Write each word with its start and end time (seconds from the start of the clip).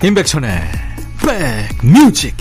임백천의 0.00 0.62
백뮤직 1.82 2.36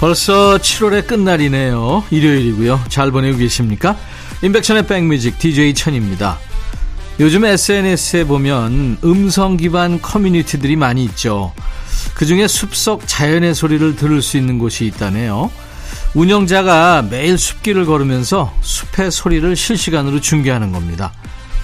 벌써 0.00 0.56
7월의 0.58 1.06
끝날이네요. 1.06 2.04
일요일이고요. 2.10 2.84
잘 2.88 3.10
보내고 3.10 3.36
계십니까? 3.36 3.98
임백천의 4.42 4.86
백뮤직 4.86 5.38
DJ 5.38 5.74
천입니다. 5.74 6.38
요즘 7.20 7.44
SNS에 7.44 8.24
보면 8.24 8.98
음성 9.02 9.56
기반 9.56 10.00
커뮤니티들이 10.00 10.76
많이 10.76 11.02
있죠. 11.04 11.52
그 12.14 12.24
중에 12.24 12.46
숲속 12.46 13.08
자연의 13.08 13.56
소리를 13.56 13.96
들을 13.96 14.22
수 14.22 14.36
있는 14.36 14.60
곳이 14.60 14.86
있다네요. 14.86 15.50
운영자가 16.14 17.06
매일 17.10 17.36
숲길을 17.36 17.86
걸으면서 17.86 18.54
숲의 18.60 19.10
소리를 19.10 19.56
실시간으로 19.56 20.20
중계하는 20.20 20.70
겁니다. 20.70 21.12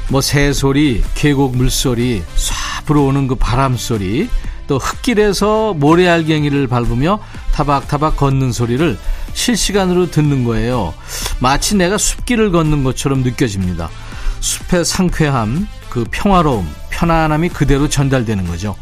뭐 0.09 0.21
새소리, 0.21 1.05
계곡 1.15 1.57
물소리, 1.57 2.25
쏴 2.37 2.85
불어오는 2.85 3.29
그 3.29 3.37
바람소리, 3.37 4.29
또 4.67 4.79
흙길에서 4.79 5.75
모래알갱이를 5.75 6.67
밟으며 6.67 7.21
타박타박 7.53 8.17
걷는 8.17 8.51
소리를 8.51 8.99
실시간으로 9.35 10.11
듣는 10.11 10.43
거예요. 10.45 10.95
마치 11.39 11.77
내가 11.77 11.97
숲길을 11.97 12.51
걷는 12.51 12.83
것처럼 12.83 13.23
느껴집니다. 13.23 13.89
숲의 14.45 14.85
상쾌함, 14.85 15.67
그 15.89 16.05
평화로움, 16.11 16.69
편안함이 16.91 17.49
그대로 17.49 17.89
전달되는 17.89 18.47
거죠. 18.47 18.77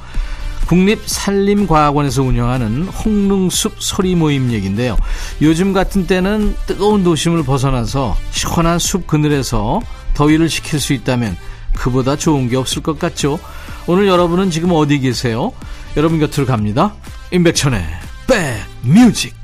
국립산림과학원에서 0.66 2.22
운영하는 2.22 2.88
홍릉숲 2.88 3.80
소리 3.80 4.14
모임 4.16 4.50
얘기인데요. 4.50 4.96
요즘 5.40 5.72
같은 5.72 6.06
때는 6.06 6.56
뜨거운 6.66 7.04
도심을 7.04 7.44
벗어나서 7.44 8.16
시원한 8.30 8.78
숲 8.78 9.06
그늘에서 9.06 9.80
더위를 10.14 10.48
식힐 10.48 10.80
수 10.80 10.92
있다면 10.94 11.36
그보다 11.76 12.16
좋은 12.16 12.48
게 12.48 12.56
없을 12.56 12.82
것 12.82 12.98
같죠. 12.98 13.38
오늘 13.86 14.08
여러분은 14.08 14.50
지금 14.50 14.72
어디 14.72 14.98
계세요? 14.98 15.52
여러분 15.96 16.18
곁으로 16.18 16.46
갑니다. 16.46 16.94
임백천의 17.30 17.84
백뮤직 18.26 19.41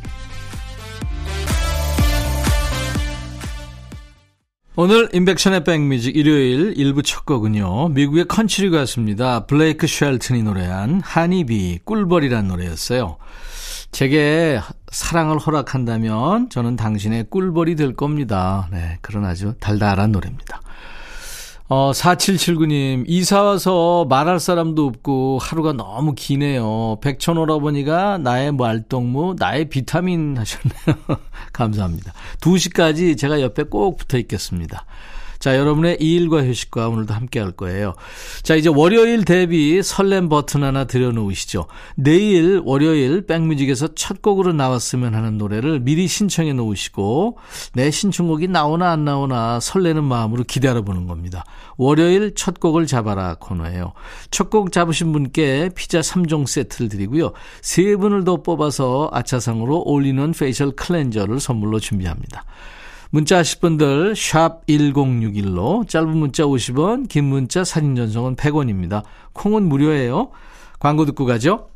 오늘 4.80 5.08
인백션의 5.12 5.64
백뮤직 5.64 6.14
일요일 6.14 6.72
1부 6.74 7.04
첫 7.04 7.26
곡은요. 7.26 7.88
미국의 7.88 8.26
컨츄리 8.28 8.70
가수입니다. 8.70 9.46
블레이크 9.46 9.88
쉘튼이 9.88 10.44
노래한 10.44 11.00
하니비 11.00 11.80
꿀벌이란 11.84 12.46
노래였어요. 12.46 13.16
제게 13.90 14.60
사랑을 14.92 15.38
허락한다면 15.38 16.48
저는 16.50 16.76
당신의 16.76 17.24
꿀벌이 17.28 17.74
될 17.74 17.96
겁니다. 17.96 18.68
네, 18.70 18.98
그런 19.02 19.24
아주 19.24 19.54
달달한 19.58 20.12
노래입니다. 20.12 20.60
어, 21.70 21.92
4779님, 21.92 23.04
이사 23.06 23.42
와서 23.42 24.06
말할 24.08 24.40
사람도 24.40 24.86
없고 24.86 25.38
하루가 25.38 25.74
너무 25.74 26.14
기네요. 26.14 26.96
백천 27.02 27.36
오라버니가 27.36 28.18
나의 28.18 28.52
말동무, 28.52 29.34
나의 29.38 29.68
비타민 29.68 30.38
하셨네요. 30.38 31.18
감사합니다. 31.52 32.14
2시까지 32.40 33.18
제가 33.18 33.42
옆에 33.42 33.64
꼭 33.64 33.98
붙어 33.98 34.16
있겠습니다. 34.16 34.86
자, 35.38 35.56
여러분의 35.56 35.98
이일과 36.00 36.44
휴식과 36.44 36.88
오늘도 36.88 37.14
함께 37.14 37.38
할 37.38 37.52
거예요. 37.52 37.94
자, 38.42 38.56
이제 38.56 38.68
월요일 38.68 39.24
대비 39.24 39.80
설렘 39.82 40.28
버튼 40.28 40.64
하나 40.64 40.84
들여놓으시죠. 40.84 41.66
내일 41.94 42.60
월요일 42.64 43.24
백뮤직에서 43.26 43.94
첫 43.94 44.22
곡으로 44.22 44.52
나왔으면 44.52 45.14
하는 45.14 45.38
노래를 45.38 45.80
미리 45.80 46.08
신청해 46.08 46.52
놓으시고 46.54 47.38
내 47.74 47.90
신청곡이 47.92 48.48
나오나 48.48 48.90
안 48.90 49.04
나오나 49.04 49.60
설레는 49.60 50.02
마음으로 50.02 50.42
기다려 50.44 50.82
보는 50.82 51.06
겁니다. 51.06 51.44
월요일 51.76 52.34
첫 52.34 52.58
곡을 52.58 52.86
잡아라 52.86 53.34
코너예요. 53.34 53.92
첫 54.30 54.48
곡 54.48 54.72
잡으신 54.72 55.12
분께 55.12 55.68
피자 55.74 56.00
3종 56.00 56.46
세트를 56.46 56.88
드리고요. 56.88 57.32
세 57.60 57.96
분을 57.96 58.24
더 58.24 58.42
뽑아서 58.42 59.10
아차상으로 59.12 59.82
올리는 59.84 60.32
페이셜 60.32 60.70
클렌저를 60.72 61.38
선물로 61.38 61.78
준비합니다. 61.78 62.44
문자 63.10 63.38
하실 63.38 63.60
분들 63.60 64.14
샵 64.16 64.66
1061로 64.66 65.88
짧은 65.88 66.08
문자 66.08 66.44
50원 66.44 67.08
긴 67.08 67.24
문자 67.24 67.64
사진 67.64 67.96
전송은 67.96 68.36
100원입니다. 68.36 69.02
콩은 69.32 69.68
무료예요. 69.68 70.30
광고 70.78 71.06
듣고 71.06 71.24
가죠. 71.24 71.68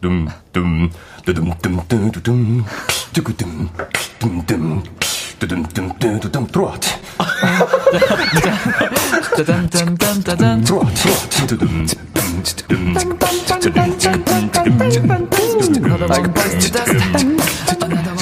둠둠 0.00 0.90
뚜둠둠뚜두둠 1.24 2.64
뚜구둠 3.12 3.68
둠둠 4.18 4.82
뚜둠둠뚜두둠 5.38 6.46
들어와 6.46 6.78
짜잔짠짠짠짠 9.36 10.64
들어와 10.64 10.90
뚜둠 11.46 11.86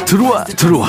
들어와 0.06 0.44
들어와 0.44 0.88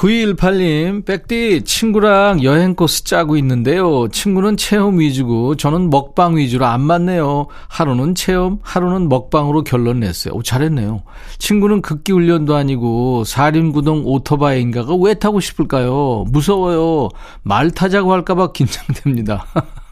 9218님, 0.00 1.04
백디, 1.04 1.64
친구랑 1.64 2.42
여행 2.42 2.74
코스 2.74 3.04
짜고 3.04 3.36
있는데요. 3.36 4.08
친구는 4.08 4.56
체험 4.56 4.98
위주고, 4.98 5.56
저는 5.56 5.90
먹방 5.90 6.38
위주로 6.38 6.64
안 6.64 6.80
맞네요. 6.80 7.48
하루는 7.68 8.14
체험, 8.14 8.60
하루는 8.62 9.10
먹방으로 9.10 9.62
결론 9.62 10.00
냈어요. 10.00 10.32
오, 10.32 10.42
잘했네요. 10.42 11.02
친구는 11.36 11.82
극기 11.82 12.12
훈련도 12.12 12.54
아니고, 12.54 13.24
사림구동 13.24 14.06
오토바이인가가 14.06 14.94
왜 14.94 15.12
타고 15.12 15.38
싶을까요? 15.38 16.24
무서워요. 16.28 17.10
말 17.42 17.70
타자고 17.70 18.10
할까봐 18.14 18.52
긴장됩니다. 18.52 19.44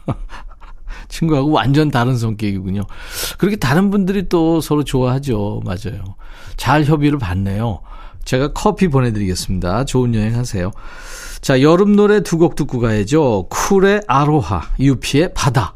친구하고 1.07 1.51
완전 1.51 1.91
다른 1.91 2.17
성격이군요. 2.17 2.81
그렇게 3.37 3.57
다른 3.57 3.91
분들이 3.91 4.27
또 4.27 4.59
서로 4.59 4.83
좋아하죠. 4.83 5.61
맞아요. 5.65 6.15
잘 6.57 6.83
협의를 6.83 7.19
받네요. 7.19 7.81
제가 8.29 8.53
커피 8.53 8.87
보내드리겠습니다. 8.89 9.85
좋은 9.85 10.13
여행 10.13 10.35
하세요. 10.37 10.71
자, 11.41 11.63
여름 11.63 11.95
노래 11.95 12.21
두 12.21 12.37
곡 12.37 12.53
듣고 12.53 12.79
가야죠. 12.79 13.47
쿨의 13.49 14.03
아로하, 14.07 14.69
유피의 14.79 15.33
바다. 15.33 15.73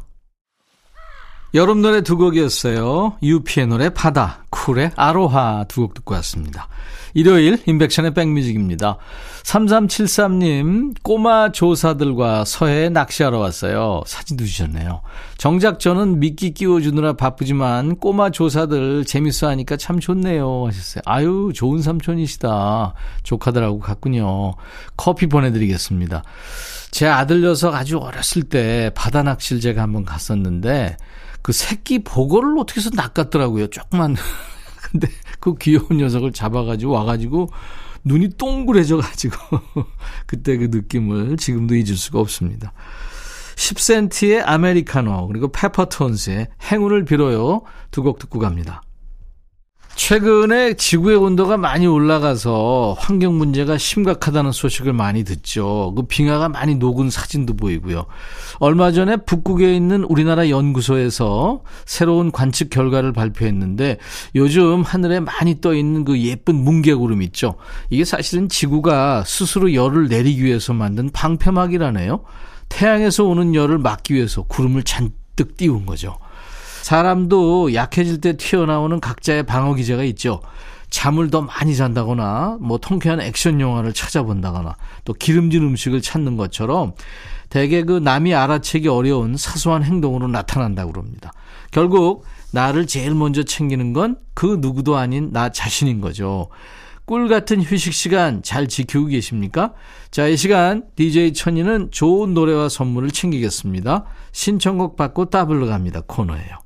여름 1.54 1.82
노래 1.82 2.02
두 2.02 2.16
곡이었어요. 2.16 3.16
유피의 3.24 3.66
노래 3.66 3.88
바다, 3.90 4.44
쿨의 4.50 4.92
아로하 4.94 5.64
두 5.66 5.80
곡 5.82 5.94
듣고 5.94 6.14
왔습니다. 6.14 6.68
일요일 7.14 7.58
인백션의 7.64 8.12
백뮤직입니다. 8.12 8.98
3373님 9.44 10.94
꼬마 11.02 11.52
조사들과 11.52 12.44
서해에 12.44 12.88
낚시하러 12.88 13.38
왔어요. 13.38 14.02
사진도 14.04 14.44
주셨네요. 14.44 15.00
정작 15.38 15.78
저는 15.78 16.18
미끼 16.18 16.52
끼워주느라 16.52 17.14
바쁘지만 17.14 17.96
꼬마 17.96 18.30
조사들 18.30 19.04
재밌어 19.04 19.48
하니까 19.48 19.76
참 19.76 20.00
좋네요 20.00 20.66
하셨어요. 20.66 21.02
아유 21.06 21.52
좋은 21.54 21.82
삼촌이시다. 21.82 22.94
조카들하고 23.22 23.78
갔군요. 23.78 24.54
커피 24.96 25.28
보내드리겠습니다. 25.28 26.24
제 26.90 27.06
아들 27.06 27.42
녀석 27.42 27.74
아주 27.74 27.98
어렸을 27.98 28.42
때 28.42 28.90
바다 28.94 29.22
낚시를 29.22 29.60
제가 29.60 29.82
한번 29.82 30.04
갔었는데 30.04 30.96
그 31.42 31.52
새끼 31.52 32.02
보고를 32.02 32.58
어떻게 32.58 32.80
해서 32.80 32.90
낚았더라고요. 32.94 33.68
조그만 33.68 34.16
근데 34.90 35.08
그 35.44 35.56
귀여운 35.60 35.98
녀석을 35.98 36.32
잡아가지고 36.32 36.92
와가지고 36.92 37.50
눈이 38.04 38.30
동그래져가지고 38.38 39.36
그때 40.26 40.56
그 40.56 40.68
느낌을 40.70 41.36
지금도 41.36 41.74
잊을 41.74 41.96
수가 41.98 42.18
없습니다. 42.18 42.72
10cm의 43.56 44.42
아메리카노 44.44 45.28
그리고 45.28 45.48
페퍼톤스의 45.52 46.48
행운을 46.72 47.04
빌어요 47.04 47.60
두 47.90 48.02
곡 48.02 48.18
듣고 48.18 48.38
갑니다. 48.38 48.80
최근에 49.96 50.74
지구의 50.74 51.16
온도가 51.16 51.56
많이 51.56 51.86
올라가서 51.86 52.96
환경 52.98 53.38
문제가 53.38 53.78
심각하다는 53.78 54.52
소식을 54.52 54.92
많이 54.92 55.24
듣죠. 55.24 55.92
그 55.96 56.02
빙하가 56.02 56.48
많이 56.48 56.74
녹은 56.74 57.10
사진도 57.10 57.54
보이고요. 57.54 58.06
얼마 58.58 58.92
전에 58.92 59.16
북극에 59.16 59.74
있는 59.74 60.04
우리나라 60.04 60.48
연구소에서 60.48 61.62
새로운 61.86 62.32
관측 62.32 62.70
결과를 62.70 63.12
발표했는데 63.12 63.98
요즘 64.34 64.82
하늘에 64.82 65.20
많이 65.20 65.60
떠 65.60 65.74
있는 65.74 66.04
그 66.04 66.20
예쁜 66.20 66.56
뭉게구름 66.56 67.22
있죠. 67.22 67.54
이게 67.88 68.04
사실은 68.04 68.48
지구가 68.48 69.24
스스로 69.24 69.72
열을 69.74 70.08
내리기 70.08 70.44
위해서 70.44 70.72
만든 70.72 71.10
방패막이라네요. 71.10 72.24
태양에서 72.68 73.24
오는 73.24 73.54
열을 73.54 73.78
막기 73.78 74.14
위해서 74.14 74.42
구름을 74.42 74.82
잔뜩 74.82 75.56
띄운 75.56 75.86
거죠. 75.86 76.18
사람도 76.84 77.72
약해질 77.72 78.20
때 78.20 78.36
튀어나오는 78.36 79.00
각자의 79.00 79.44
방어 79.44 79.72
기제가 79.72 80.04
있죠. 80.04 80.42
잠을 80.90 81.30
더 81.30 81.40
많이 81.40 81.74
잔다거나 81.74 82.58
뭐 82.60 82.76
통쾌한 82.76 83.22
액션 83.22 83.58
영화를 83.58 83.94
찾아본다거나 83.94 84.76
또 85.06 85.14
기름진 85.14 85.62
음식을 85.62 86.02
찾는 86.02 86.36
것처럼 86.36 86.92
대개 87.48 87.84
그 87.84 87.92
남이 87.98 88.34
알아채기 88.34 88.88
어려운 88.88 89.38
사소한 89.38 89.82
행동으로 89.82 90.28
나타난다고 90.28 90.92
그럽니다. 90.92 91.32
결국 91.70 92.26
나를 92.52 92.86
제일 92.86 93.14
먼저 93.14 93.42
챙기는 93.42 93.94
건 93.94 94.16
그 94.34 94.58
누구도 94.60 94.96
아닌 94.96 95.32
나 95.32 95.48
자신인 95.48 96.02
거죠. 96.02 96.48
꿀 97.06 97.28
같은 97.28 97.62
휴식 97.62 97.94
시간 97.94 98.42
잘 98.42 98.68
지키고 98.68 99.06
계십니까? 99.06 99.72
자, 100.10 100.26
이 100.26 100.36
시간 100.36 100.84
DJ 100.96 101.32
천이는 101.32 101.88
좋은 101.90 102.34
노래와 102.34 102.68
선물을 102.68 103.10
챙기겠습니다. 103.10 104.04
신청곡 104.32 104.96
받고 104.96 105.30
따블로 105.30 105.66
갑니다. 105.66 106.02
코너예요. 106.06 106.63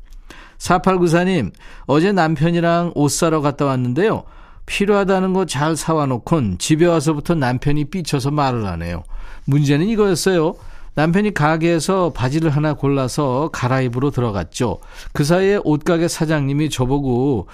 4894님, 0.58 1.52
어제 1.86 2.12
남편이랑 2.12 2.92
옷 2.94 3.08
사러 3.10 3.40
갔다 3.40 3.64
왔는데요. 3.64 4.24
필요하다는 4.66 5.32
거 5.32 5.46
잘 5.46 5.76
사와 5.76 6.06
놓곤 6.06 6.58
집에 6.58 6.84
와서부터 6.86 7.34
남편이 7.34 7.86
삐쳐서 7.86 8.30
말을 8.30 8.66
하네요. 8.66 9.02
문제는 9.46 9.86
이거였어요. 9.88 10.54
남편이 10.94 11.32
가게에서 11.32 12.12
바지를 12.12 12.50
하나 12.50 12.74
골라서 12.74 13.50
갈아입으러 13.52 14.10
들어갔죠. 14.10 14.80
그 15.12 15.22
사이에 15.22 15.60
옷가게 15.62 16.08
사장님이 16.08 16.70
저보고 16.70 17.46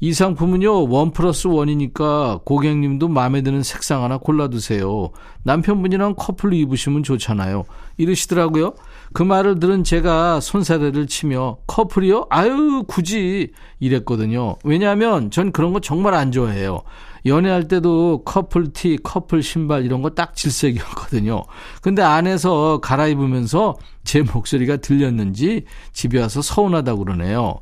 이 0.00 0.12
상품은요, 0.12 0.90
원 0.90 1.10
플러스 1.12 1.46
원이니까 1.46 2.40
고객님도 2.44 3.08
마음에 3.08 3.40
드는 3.40 3.62
색상 3.62 4.04
하나 4.04 4.18
골라두세요. 4.18 5.10
남편분이랑 5.44 6.16
커플로 6.16 6.54
입으시면 6.54 7.02
좋잖아요. 7.02 7.64
이러시더라고요. 7.96 8.74
그 9.12 9.22
말을 9.22 9.58
들은 9.60 9.84
제가 9.84 10.40
손사래를 10.40 11.06
치며 11.06 11.58
커플이요? 11.66 12.26
아유, 12.30 12.84
굳이 12.86 13.50
이랬거든요. 13.80 14.56
왜냐하면 14.64 15.30
전 15.30 15.52
그런 15.52 15.72
거 15.72 15.80
정말 15.80 16.14
안 16.14 16.32
좋아해요. 16.32 16.82
연애할 17.24 17.68
때도 17.68 18.22
커플 18.24 18.72
티, 18.72 18.98
커플 19.02 19.42
신발 19.42 19.84
이런 19.84 20.02
거 20.02 20.10
딱 20.10 20.34
질색이었거든요. 20.34 21.44
근데 21.80 22.02
안에서 22.02 22.78
갈아입으면서 22.82 23.76
제 24.04 24.22
목소리가 24.22 24.78
들렸는지 24.78 25.64
집에 25.92 26.20
와서 26.20 26.42
서운하다고 26.42 27.04
그러네요. 27.04 27.58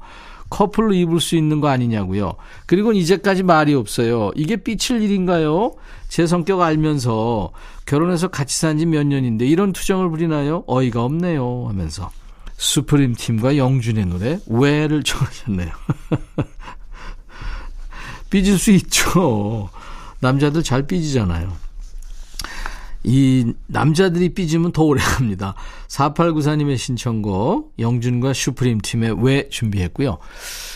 커플로 0.51 0.93
입을 0.95 1.21
수 1.21 1.37
있는 1.37 1.61
거 1.61 1.69
아니냐고요. 1.69 2.35
그리고 2.67 2.93
이제까지 2.93 3.43
말이 3.45 3.75
없어요. 3.75 4.31
이게 4.35 4.57
삐칠 4.57 5.01
일인가요? 5.03 5.75
제 6.09 6.27
성격 6.27 6.61
알면서 6.61 7.53
결혼해서 7.87 8.29
같이 8.29 8.59
산 8.59 8.79
지 8.79 8.87
몇 8.87 9.07
년인데 9.07 9.47
이런 9.47 9.73
투정을 9.73 10.11
부리나요? 10.11 10.65
어이가 10.67 11.03
없네요. 11.05 11.67
하면서 11.69 12.11
수프림 12.57 13.15
팀과 13.15 13.57
영준의 13.57 14.07
노래 14.07 14.39
왜를 14.47 15.03
청하셨네요. 15.03 15.71
삐질 18.31 18.59
수 18.59 18.71
있죠. 18.73 19.69
남자들 20.21 20.63
잘 20.63 20.87
삐지잖아요. 20.87 21.53
이 23.03 23.53
남자들이 23.67 24.35
삐지면 24.35 24.73
더 24.73 24.83
오래 24.83 25.01
갑니다. 25.01 25.55
4894님의 25.89 26.77
신청곡 26.77 27.75
영준과 27.79 28.33
슈프림 28.35 28.81
팀의 28.83 29.17
왜 29.25 29.49
준비했고요. 29.49 30.19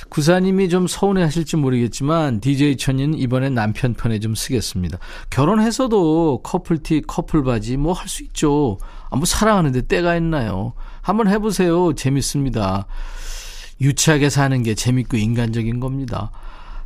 구사님이 0.09 0.69
좀 0.69 0.87
서운해 0.87 1.23
하실지 1.23 1.57
모르겠지만 1.57 2.41
DJ 2.41 2.77
천이는 2.77 3.19
이번에 3.19 3.51
남편 3.51 3.95
편에 3.95 4.21
좀 4.21 4.35
쓰겠습니다. 4.35 4.99
결혼해서도 5.31 6.41
커플티, 6.43 7.03
커플 7.07 7.43
바지 7.45 7.77
뭐 7.77 7.93
할 7.93 8.09
수 8.09 8.23
있죠. 8.25 8.79
아, 9.11 9.17
뭐 9.17 9.27
사랑하는데 9.27 9.83
때가 9.83 10.17
있나요? 10.17 10.73
한번 11.03 11.29
해보세요. 11.29 11.95
재밌습니다. 11.95 12.87
유치하게 13.81 14.31
사는 14.31 14.63
게 14.63 14.75
재밌고 14.75 15.17
인간적인 15.17 15.81
겁니다. 15.81 16.31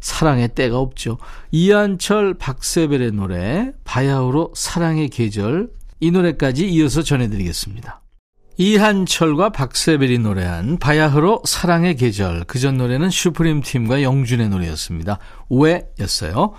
사랑의 0.00 0.48
때가 0.48 0.78
없죠. 0.78 1.18
이한철, 1.50 2.34
박세벨의 2.34 3.12
노래 3.12 3.72
바야흐로 3.84 4.52
사랑의 4.54 5.08
계절 5.08 5.70
이 6.00 6.10
노래까지 6.10 6.68
이어서 6.68 7.02
전해드리겠습니다. 7.02 8.02
이한철과 8.60 9.50
박세벨이 9.50 10.18
노래한 10.18 10.78
바야흐로 10.78 11.42
사랑의 11.44 11.94
계절 11.96 12.42
그 12.44 12.58
전 12.58 12.76
노래는 12.76 13.08
슈프림 13.10 13.62
팀과 13.62 14.02
영준의 14.02 14.48
노래였습니다. 14.48 15.18
왜였어요. 15.48 16.54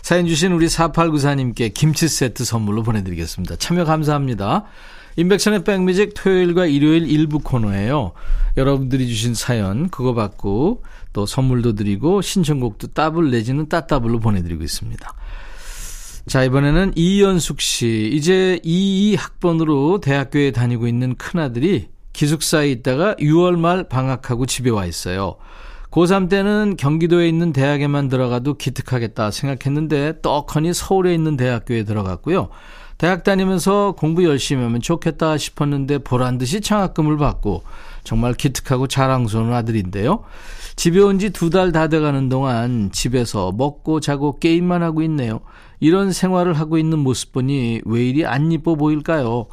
사연 0.00 0.26
주신 0.26 0.52
우리 0.52 0.66
4894님께 0.66 1.72
김치 1.74 2.08
세트 2.08 2.44
선물로 2.44 2.82
보내드리겠습니다. 2.82 3.56
참여 3.56 3.84
감사합니다. 3.84 4.64
인백션의 5.16 5.64
백뮤직 5.64 6.12
토요일과 6.14 6.66
일요일 6.66 7.08
일부 7.08 7.38
코너예요. 7.38 8.12
여러분들이 8.56 9.06
주신 9.08 9.34
사연 9.34 9.88
그거 9.88 10.14
받고 10.14 10.82
또 11.12 11.26
선물도 11.26 11.74
드리고 11.74 12.22
신청곡도 12.22 12.88
따블 12.88 13.30
내지는 13.30 13.68
따따블로 13.68 14.20
보내드리고 14.20 14.62
있습니다. 14.64 15.14
자, 16.26 16.42
이번에는 16.42 16.92
이연숙 16.96 17.60
씨. 17.60 18.10
이제 18.12 18.58
22 18.62 19.16
학번으로 19.16 20.00
대학교에 20.00 20.52
다니고 20.52 20.88
있는 20.88 21.14
큰아들이 21.16 21.88
기숙사에 22.12 22.70
있다가 22.70 23.14
6월 23.16 23.58
말 23.58 23.88
방학하고 23.88 24.46
집에 24.46 24.70
와 24.70 24.86
있어요. 24.86 25.36
고3 25.90 26.28
때는 26.28 26.76
경기도에 26.76 27.28
있는 27.28 27.52
대학에만 27.52 28.08
들어가도 28.08 28.54
기특하겠다 28.54 29.30
생각했는데 29.30 30.22
떡하니 30.22 30.74
서울에 30.74 31.14
있는 31.14 31.36
대학교에 31.36 31.84
들어갔고요. 31.84 32.48
대학 32.98 33.24
다니면서 33.24 33.94
공부 33.98 34.24
열심히 34.24 34.62
하면 34.62 34.80
좋겠다 34.80 35.36
싶었는데 35.36 35.98
보란 35.98 36.38
듯이 36.38 36.60
장학금을 36.60 37.16
받고 37.16 37.62
정말 38.04 38.34
기특하고 38.34 38.86
자랑스러운 38.86 39.52
아들인데요. 39.52 40.24
집에 40.76 41.00
온 41.00 41.18
지 41.18 41.30
두 41.30 41.50
달 41.50 41.72
다 41.72 41.88
돼가는 41.88 42.28
동안 42.28 42.90
집에서 42.92 43.52
먹고 43.52 44.00
자고 44.00 44.38
게임만 44.38 44.82
하고 44.82 45.02
있네요. 45.02 45.40
이런 45.80 46.12
생활을 46.12 46.54
하고 46.54 46.78
있는 46.78 46.98
모습 46.98 47.32
보니 47.32 47.82
왜 47.84 48.04
이리 48.04 48.24
안 48.26 48.50
이뻐 48.52 48.74
보일까요? 48.74 49.46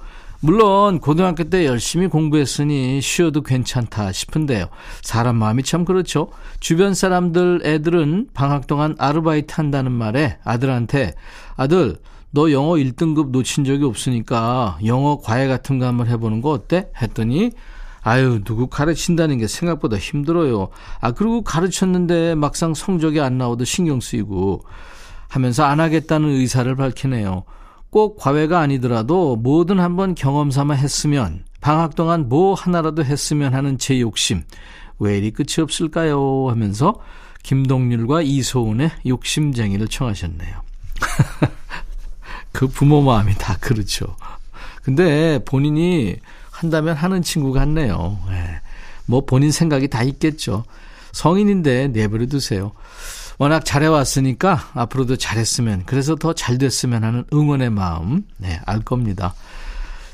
물론 0.44 1.00
고등학교 1.00 1.44
때 1.44 1.68
열심히 1.68 2.08
공부했으니 2.08 3.00
쉬어도 3.02 3.44
괜찮다 3.44 4.12
싶은데요. 4.12 4.68
사람 5.04 5.36
마음이 5.36 5.62
참 5.62 5.86
그렇죠. 5.86 6.30
주변 6.60 6.96
사람들 6.96 7.62
애들은 7.64 8.30
방학 8.34 8.66
동안 8.66 8.96
아르바이트 8.98 9.54
한다는 9.56 9.92
말에 9.92 10.38
아들한테 10.44 11.14
아들 11.58 11.98
너 12.32 12.52
영어 12.52 12.72
1등급 12.76 13.32
놓친 13.32 13.66
적이 13.66 13.86
없으니까 13.86 14.80
영어 14.86 15.20
과외 15.20 15.48
같은 15.48 15.80
거 15.80 15.86
한번 15.86 16.08
해보는 16.08 16.42
거 16.42 16.52
어때? 16.52 16.90
했더니 17.02 17.52
아유, 18.04 18.42
누구 18.44 18.68
가르친다는 18.68 19.38
게 19.38 19.48
생각보다 19.48 19.98
힘들어요. 19.98 20.70
아, 21.02 21.12
그리고 21.12 21.44
가르쳤는데 21.44 22.36
막상 22.36 22.74
성적이 22.74 23.22
안 23.22 23.38
나오도 23.38 23.66
신경 23.66 24.00
쓰이고 24.00 24.64
하면서 25.28 25.64
안 25.66 25.80
하겠다는 25.80 26.30
의사를 26.30 26.74
밝히네요. 26.76 27.44
꼭 27.92 28.16
과외가 28.16 28.60
아니더라도 28.60 29.36
뭐든 29.36 29.80
한번 29.80 30.16
경험 30.16 30.50
삼아 30.50 30.76
했으면 30.76 31.44
방학 31.60 31.96
동안 31.96 32.30
뭐 32.30 32.54
하나라도 32.54 33.04
했으면 33.04 33.54
하는 33.54 33.78
제 33.78 34.00
욕심 34.00 34.44
왜 34.98 35.18
이리 35.18 35.32
끝이 35.32 35.62
없을까요? 35.62 36.50
하면서 36.50 37.00
김동률과 37.44 38.22
이소은의 38.22 38.92
욕심쟁이를 39.06 39.90
청하셨네요. 39.90 40.62
그 42.52 42.68
부모 42.68 43.02
마음이 43.02 43.36
다 43.36 43.58
그렇죠. 43.60 44.16
근데 44.84 45.40
본인이 45.46 46.16
한다면 46.50 46.96
하는 46.96 47.22
친구 47.22 47.54
같네요. 47.54 48.20
네. 48.30 48.60
뭐 49.06 49.26
본인 49.26 49.52
생각이 49.52 49.88
다 49.88 50.04
있겠죠. 50.04 50.64
성인인데 51.12 51.90
내버려 51.90 52.26
두세요. 52.28 52.72
워낙 53.38 53.66
잘해왔으니까 53.66 54.70
앞으로도 54.74 55.16
잘했으면, 55.18 55.84
그래서 55.86 56.16
더 56.16 56.34
잘 56.34 56.58
됐으면 56.60 57.04
하는 57.04 57.24
응원의 57.34 57.72
마음, 57.72 58.24
네, 58.38 58.60
알 58.66 58.82
겁니다. 58.82 59.34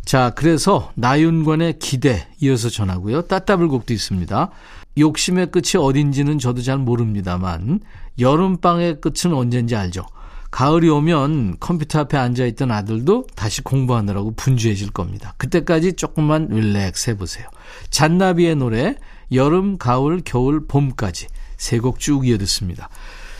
자, 0.06 0.32
그래서 0.36 0.92
나윤권의 0.96 1.80
기대 1.80 2.28
이어서 2.40 2.70
전하고요. 2.70 3.24
따따블곡도 3.24 3.94
있습니다. 3.94 4.50
욕심의 4.98 5.52
끝이 5.52 5.76
어딘지는 5.78 6.40
저도 6.40 6.62
잘 6.62 6.78
모릅니다만, 6.78 7.82
여름방의 8.18 9.02
끝은 9.02 9.34
언젠지 9.36 9.76
알죠? 9.76 10.06
가을이 10.52 10.90
오면 10.90 11.58
컴퓨터 11.60 12.00
앞에 12.00 12.18
앉아있던 12.18 12.72
아들도 12.72 13.26
다시 13.36 13.62
공부하느라고 13.62 14.36
분주해질 14.36 14.92
겁니다. 14.92 15.34
그때까지 15.38 15.94
조금만 15.94 16.48
릴렉스 16.50 17.12
해보세요. 17.12 17.48
잔나비의 17.90 18.56
노래, 18.56 18.96
여름, 19.32 19.78
가을, 19.78 20.22
겨울, 20.24 20.66
봄까지 20.68 21.28
세 21.58 21.80
곡 21.80 22.00
쭉 22.00 22.28
이어 22.28 22.38
듣습니다. 22.38 22.90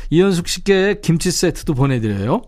이현숙 0.10 0.48
씨께 0.48 1.00
김치 1.02 1.32
세트도 1.32 1.74
보내드려요. 1.74 2.42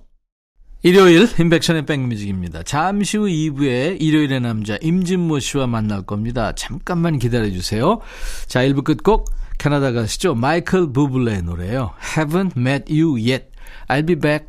일요일 0.82 1.28
인백션의 1.38 1.86
백뮤직입니다. 1.86 2.63
잠시 2.63 3.18
후 3.18 3.25
2부에 3.25 3.98
일요일의 4.01 4.39
남자 4.39 4.78
임진모 4.82 5.39
씨와 5.39 5.68
만날 5.68 6.04
겁니다. 6.04 6.54
잠깐만 6.56 7.20
기다려주세요. 7.20 8.00
자 8.48 8.62
1부 8.62 8.84
끝곡 8.86 9.30
캐나다 9.58 9.92
가시죠. 9.92 10.36
마이클 10.36 10.94
부블레의 10.94 11.42
노래요. 11.44 11.92
Haven't 12.16 12.58
met 12.58 12.86
you 12.89 13.16
yet. 13.16 13.48
I'll 13.89 14.08
be 14.08 14.16
back. 14.16 14.49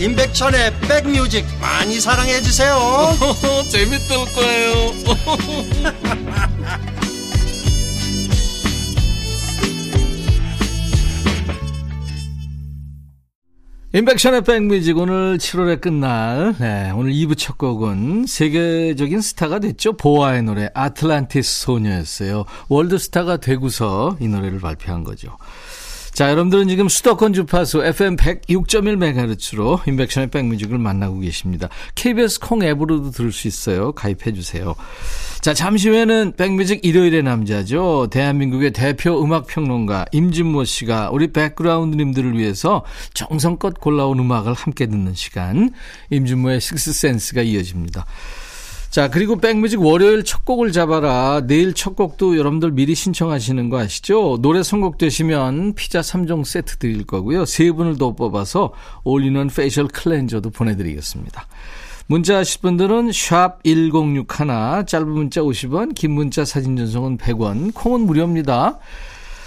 임백천의 0.00 0.80
백뮤직 0.80 1.44
많이 1.60 2.00
사랑해 2.00 2.40
주세요. 2.40 2.74
재밌을 3.68 4.16
거예요. 4.34 4.94
인백션의 13.92 14.44
백뮤직 14.44 14.96
오늘 14.96 15.36
7월에 15.36 15.80
끝날 15.80 16.54
네, 16.60 16.92
오늘 16.92 17.12
2부 17.12 17.36
첫 17.36 17.58
곡은 17.58 18.24
세계적인 18.26 19.20
스타가 19.20 19.58
됐죠. 19.58 19.94
보아의 19.96 20.44
노래 20.44 20.70
아틀란티스 20.74 21.62
소녀였어요. 21.62 22.44
월드스타가 22.68 23.38
되고서 23.38 24.16
이 24.20 24.28
노래를 24.28 24.60
발표한 24.60 25.02
거죠 25.02 25.36
자 26.12 26.30
여러분들은 26.30 26.68
지금 26.68 26.88
수도권 26.88 27.32
주파수 27.32 27.84
FM 27.84 28.16
106.1MHz로 28.16 29.86
인백션의 29.88 30.30
백뮤직을 30.30 30.78
만나고 30.78 31.20
계십니다 31.20 31.68
KBS 31.94 32.40
콩 32.40 32.62
앱으로도 32.62 33.10
들을 33.10 33.32
수 33.32 33.48
있어요 33.48 33.92
가입해 33.92 34.32
주세요 34.32 34.74
자, 35.40 35.54
잠시 35.54 35.88
후에는 35.88 36.34
백뮤직 36.36 36.84
일요일의 36.84 37.22
남자죠. 37.22 38.08
대한민국의 38.10 38.72
대표 38.72 39.24
음악평론가 39.24 40.04
임진모 40.12 40.64
씨가 40.64 41.08
우리 41.12 41.32
백그라운드님들을 41.32 42.36
위해서 42.36 42.84
정성껏 43.14 43.80
골라온 43.80 44.18
음악을 44.18 44.52
함께 44.52 44.84
듣는 44.84 45.14
시간. 45.14 45.70
임진모의 46.10 46.60
식스센스가 46.60 47.40
이어집니다. 47.40 48.04
자, 48.90 49.08
그리고 49.08 49.36
백뮤직 49.36 49.80
월요일 49.80 50.24
첫 50.24 50.44
곡을 50.44 50.72
잡아라. 50.72 51.42
내일 51.46 51.74
첫 51.74 51.94
곡도 51.94 52.36
여러분들 52.36 52.72
미리 52.72 52.96
신청하시는 52.96 53.70
거 53.70 53.78
아시죠? 53.78 54.38
노래 54.42 54.64
선곡되시면 54.64 55.74
피자 55.74 56.00
3종 56.00 56.44
세트 56.44 56.78
드릴 56.78 57.06
거고요. 57.06 57.44
세 57.44 57.70
분을 57.70 57.98
더 57.98 58.16
뽑아서 58.16 58.72
올리는 59.04 59.46
facial 59.46 59.86
cleanser도 59.86 60.50
보내드리겠습니다. 60.50 61.46
문자 62.08 62.38
하실 62.38 62.62
분들은 62.62 63.12
샵 63.12 63.62
1061, 63.62 64.26
짧은 64.88 65.08
문자 65.08 65.40
50원, 65.40 65.94
긴 65.94 66.10
문자 66.10 66.44
사진 66.44 66.76
전송은 66.76 67.18
100원, 67.18 67.72
콩은 67.72 68.00
무료입니다. 68.00 68.80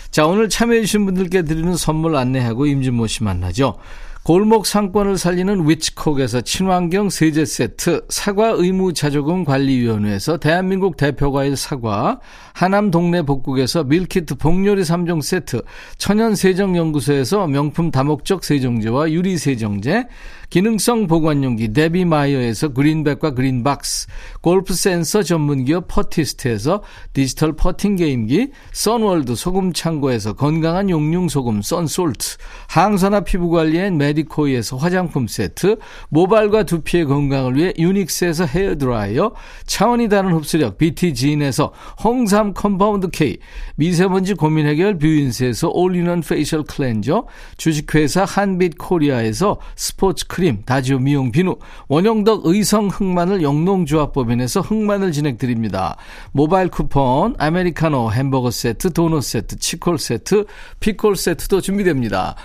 자, 0.10 0.26
오늘 0.26 0.48
참여해주신 0.48 1.04
분들께 1.04 1.42
드리는 1.42 1.76
선물 1.76 2.16
안내하고 2.16 2.66
임진모 2.66 3.08
씨 3.08 3.26
만나죠. 3.26 3.76
골목 4.24 4.66
상권을 4.66 5.18
살리는 5.18 5.68
위치콕에서 5.70 6.40
친환경 6.40 7.10
세제 7.10 7.44
세트, 7.44 8.06
사과 8.08 8.52
의무 8.52 8.94
자조금 8.94 9.44
관리위원회에서 9.44 10.38
대한민국 10.38 10.96
대표과일 10.96 11.58
사과, 11.58 12.22
하남 12.54 12.90
동네 12.90 13.22
복국에서 13.22 13.84
밀키트 13.84 14.36
복요리 14.36 14.84
3종 14.84 15.22
세트, 15.22 15.64
천연 15.98 16.36
세정연구소에서 16.36 17.48
명품 17.48 17.92
다목적 17.92 18.46
세정제와 18.46 19.12
유리 19.12 19.38
세정제, 19.38 20.08
기능성 20.54 21.08
보관용기 21.08 21.74
데비마이어에서 21.74 22.74
그린백과 22.74 23.32
그린박스, 23.32 24.06
골프 24.42 24.76
센서 24.76 25.24
전문기업 25.24 25.88
퍼티스트에서 25.88 26.84
디지털 27.12 27.54
퍼팅 27.54 27.96
게임기, 27.96 28.52
선월드 28.72 29.34
소금 29.34 29.74
창고에서 29.74 30.34
건강한 30.34 30.92
용융 30.92 31.28
소금 31.28 31.64
썬솔트, 31.64 32.38
항산화 32.68 33.22
피부 33.22 33.50
관리엔 33.50 33.98
메디코이에서 33.98 34.78
화장품 34.78 35.26
세트, 35.26 35.78
모발과 36.10 36.66
두피의 36.66 37.06
건강을 37.06 37.56
위해 37.56 37.74
유닉스에서 37.76 38.46
헤어 38.46 38.76
드라이어, 38.76 39.34
차원이 39.66 40.08
다른 40.08 40.34
흡수력 40.34 40.78
BT지인에서 40.78 41.74
홍삼 42.04 42.54
compound 42.54 43.10
K, 43.10 43.40
미세먼지 43.76 44.36
고민 44.36 44.68
해결 44.68 45.00
뷰인스에서 45.00 45.70
올리는 45.70 46.22
facial 46.22 46.64
cleanser, 46.64 47.26
주식회사 47.58 48.24
한빛 48.24 48.78
코리아에서 48.78 49.58
스포츠 49.76 50.28
크림 50.28 50.43
크림, 50.44 50.62
다지오 50.66 51.00
미용 51.00 51.32
비누, 51.32 51.56
원형덕 51.88 52.42
의성 52.44 52.90
흑마늘 52.90 53.44
영농조합법인에서 53.44 54.60
흑마늘 54.60 55.14
진행드립니다. 55.14 55.96
모바일 56.34 56.68
쿠폰, 56.68 57.34
아메리카노 57.38 58.12
햄버거 58.12 58.52
세트, 58.52 58.92
도넛 58.92 59.24
세트, 59.24 59.58
치콜 59.60 59.98
세트, 59.98 60.46
피콜 60.82 61.16
세트도 61.16 61.62
준비됩니다. 61.62 62.36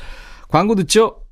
광고 0.46 0.76
듣죠? 0.76 1.22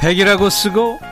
백이라고 0.00 0.50
쓰고 0.50 1.11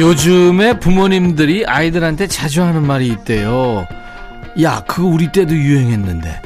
요즘에 0.00 0.78
부모님들이 0.78 1.66
아이들한테 1.66 2.26
자주 2.26 2.62
하는 2.62 2.86
말이 2.86 3.06
있대요. 3.08 3.86
야, 4.62 4.82
그거 4.86 5.06
우리 5.06 5.30
때도 5.30 5.54
유행했는데. 5.54 6.40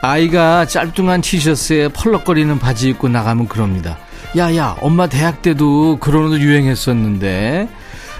아이가 0.00 0.64
짤뚱한 0.64 1.20
티셔츠에 1.20 1.88
펄럭거리는 1.88 2.58
바지 2.58 2.88
입고 2.88 3.08
나가면 3.08 3.48
그럽니다. 3.48 3.98
야, 4.38 4.54
야, 4.56 4.76
엄마 4.80 5.08
대학 5.08 5.42
때도 5.42 5.98
그런 5.98 6.32
옷 6.32 6.40
유행했었는데. 6.40 7.68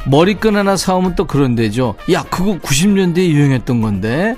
머리끈 0.07 0.57
하나 0.57 0.77
사오면 0.77 1.17
또 1.17 1.27
그런 1.27 1.55
데죠. 1.55 1.95
야, 2.13 2.23
그거 2.31 2.59
90년대에 2.59 3.29
유행했던 3.29 3.81
건데. 3.81 4.37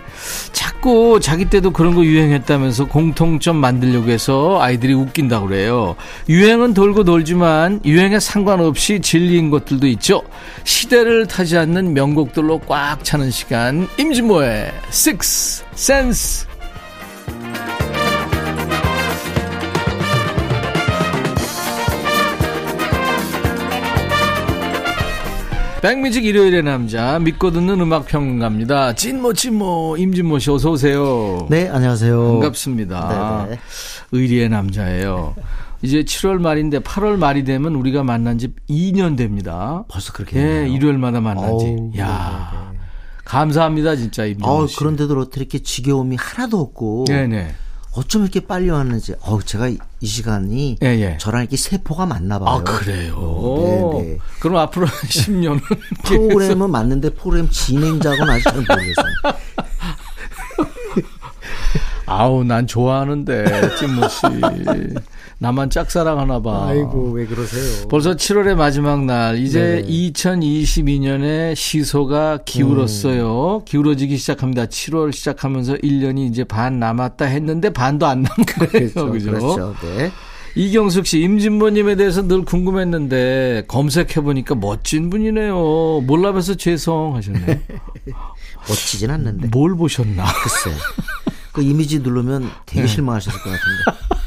자꾸 0.52 1.18
자기 1.20 1.44
때도 1.44 1.72
그런 1.72 1.94
거 1.94 2.04
유행했다면서 2.04 2.86
공통점 2.86 3.56
만들려고 3.56 4.10
해서 4.10 4.58
아이들이 4.60 4.94
웃긴다고 4.94 5.48
그래요. 5.48 5.96
유행은 6.28 6.74
돌고 6.74 7.04
돌지만 7.04 7.80
유행에 7.84 8.20
상관없이 8.20 9.00
진리인 9.00 9.50
것들도 9.50 9.86
있죠. 9.88 10.22
시대를 10.64 11.26
타지 11.26 11.56
않는 11.58 11.94
명곡들로 11.94 12.60
꽉 12.60 13.04
차는 13.04 13.30
시간. 13.30 13.88
임진모의 13.98 14.72
Six 14.88 15.64
Sense. 15.74 16.48
백뮤직 25.80 26.24
일요일의 26.24 26.64
남자 26.64 27.20
믿고 27.20 27.52
듣는 27.52 27.80
음악 27.80 28.06
평론가입니다. 28.06 28.94
찐모 28.94 29.32
찐모 29.34 29.96
임진모 29.98 30.40
씨 30.40 30.50
어서 30.50 30.72
오세요. 30.72 31.46
네 31.48 31.68
안녕하세요. 31.68 32.32
반갑습니다. 32.32 33.44
네네. 33.46 33.60
의리의 34.10 34.48
남자예요. 34.48 35.36
이제 35.82 36.02
7월 36.02 36.40
말인데 36.40 36.80
8월 36.80 37.16
말이 37.16 37.44
되면 37.44 37.76
우리가 37.76 38.02
만난 38.02 38.38
지 38.38 38.52
2년 38.68 39.16
됩니다. 39.16 39.84
벌써 39.86 40.12
그렇게 40.12 40.40
예, 40.40 40.42
네, 40.62 40.68
일요일마다 40.68 41.20
만난 41.20 41.56
지. 41.60 41.76
야. 42.00 42.50
네네. 42.72 42.78
감사합니다 43.24 43.94
진짜 43.94 44.24
임진모 44.24 44.66
씨. 44.66 44.76
그런데도 44.78 45.16
어떻게 45.20 45.42
이렇게 45.42 45.60
지겨움이 45.60 46.16
하나도 46.18 46.58
없고. 46.58 47.04
네네. 47.06 47.54
어쩜 47.94 48.22
이렇게 48.22 48.40
빨리 48.40 48.68
왔는지. 48.68 49.14
어우, 49.20 49.44
제가 49.44 49.68
이 50.00 50.06
시간이 50.06 50.78
예, 50.82 50.86
예. 50.86 51.18
저랑 51.18 51.42
이렇게 51.42 51.56
세포가 51.56 52.06
맞나 52.06 52.38
봐요. 52.38 52.48
아, 52.48 52.62
그래요. 52.62 53.14
어, 53.16 53.98
네, 54.00 54.02
네. 54.10 54.18
그럼 54.40 54.58
앞으로 54.58 54.86
10년은 54.86 55.60
프로그램은 56.04 56.70
맞는데 56.70 57.10
프로그램 57.10 57.48
진행자고는 57.50 58.30
아직 58.34 58.44
잘 58.44 58.54
모르겠어요. 58.54 59.38
아우, 62.06 62.42
난 62.42 62.66
좋아하는데, 62.66 63.76
찐모 63.76 64.08
씨. 64.08 64.20
나만 65.40 65.70
짝사랑하나 65.70 66.42
봐. 66.42 66.66
아이고, 66.66 67.12
왜 67.12 67.24
그러세요? 67.24 67.86
벌써 67.88 68.16
7월의 68.16 68.56
마지막 68.56 69.04
날. 69.04 69.38
이제 69.38 69.84
네. 69.86 70.10
2022년에 70.10 71.54
시소가 71.54 72.40
기울었어요. 72.44 73.58
음. 73.58 73.64
기울어지기 73.64 74.16
시작합니다. 74.16 74.66
7월 74.66 75.12
시작하면서 75.12 75.74
1년이 75.74 76.28
이제 76.28 76.42
반 76.42 76.80
남았다 76.80 77.26
했는데 77.26 77.70
반도 77.70 78.06
안 78.06 78.22
남은 78.22 78.46
거예요. 78.46 78.90
그렇죠. 78.90 79.10
그죠? 79.12 79.30
그렇죠. 79.30 79.74
네. 79.80 80.10
이경숙 80.56 81.06
씨, 81.06 81.20
임진모님에 81.20 81.94
대해서 81.94 82.26
늘 82.26 82.44
궁금했는데 82.44 83.64
검색해보니까 83.68 84.56
멋진 84.56 85.08
분이네요. 85.08 86.02
몰라봐서 86.04 86.56
죄송하셨네요. 86.56 87.46
멋지진 88.68 89.10
않는데. 89.10 89.48
뭘 89.52 89.76
보셨나? 89.76 90.24
글쎄. 90.24 90.76
그 91.52 91.62
이미지 91.62 92.00
누르면 92.00 92.50
되게 92.66 92.82
네. 92.82 92.86
실망하셨을 92.88 93.40
것 93.40 93.50
같은데. 93.50 94.17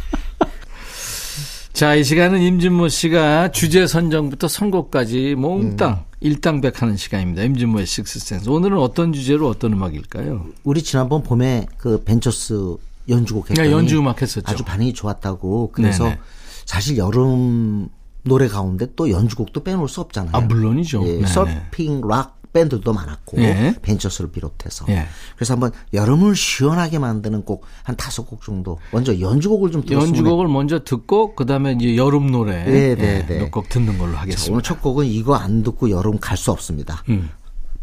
자, 1.81 1.95
이 1.95 2.03
시간은 2.03 2.43
임진모 2.43 2.89
씨가 2.89 3.49
주제 3.49 3.87
선정부터 3.87 4.47
선곡까지 4.47 5.33
몽땅 5.33 5.89
음. 5.89 5.95
일당백하는 6.19 6.95
시간입니다. 6.95 7.41
임진모의 7.41 7.87
식스센스. 7.87 8.47
오늘은 8.49 8.77
어떤 8.77 9.13
주제로 9.13 9.47
어떤 9.49 9.73
음악일까요? 9.73 10.45
우리 10.63 10.83
지난번 10.83 11.23
봄에 11.23 11.65
그 11.77 12.03
벤처스 12.03 12.75
연주곡 13.09 13.49
했더니 13.49 13.67
네, 13.67 13.73
연주 13.73 13.97
음악 13.97 14.21
했었죠. 14.21 14.45
아주 14.45 14.63
반응이 14.63 14.93
좋았다고. 14.93 15.71
그래서 15.73 16.03
네네. 16.03 16.19
사실 16.65 16.97
여름 16.97 17.89
노래 18.21 18.47
가운데 18.47 18.85
또 18.95 19.09
연주곡도 19.09 19.63
빼놓을 19.63 19.89
수 19.89 20.01
없잖아요. 20.01 20.35
아, 20.35 20.39
물론이죠. 20.39 21.03
예, 21.07 21.25
서핑, 21.25 22.07
락, 22.07 22.40
밴드도 22.53 22.91
많았고 22.91 23.41
예. 23.41 23.75
벤처스를 23.81 24.31
비롯해서 24.31 24.85
예. 24.89 25.07
그래서 25.35 25.53
한번 25.53 25.71
여름을 25.93 26.35
시원하게 26.35 26.99
만드는 26.99 27.43
곡 27.45 27.65
한 27.83 27.95
다섯 27.95 28.23
곡 28.23 28.43
정도 28.43 28.79
먼저 28.91 29.19
연주곡을 29.19 29.71
좀 29.71 29.85
들었으면 29.85 30.15
연주곡을 30.15 30.47
먼저 30.47 30.83
듣고 30.83 31.35
그다음에 31.35 31.73
이제 31.73 31.95
여름 31.95 32.31
노래 32.31 32.63
네, 32.65 32.95
네, 32.95 33.25
네. 33.25 33.39
몇곡 33.39 33.69
듣는 33.69 33.97
걸로 33.97 34.15
하겠습니다. 34.17 34.45
자, 34.45 34.51
오늘 34.51 34.61
첫 34.63 34.81
곡은 34.81 35.05
이거 35.05 35.35
안 35.35 35.63
듣고 35.63 35.89
여름 35.89 36.19
갈 36.19 36.37
수 36.37 36.51
없습니다. 36.51 37.03
음. 37.09 37.29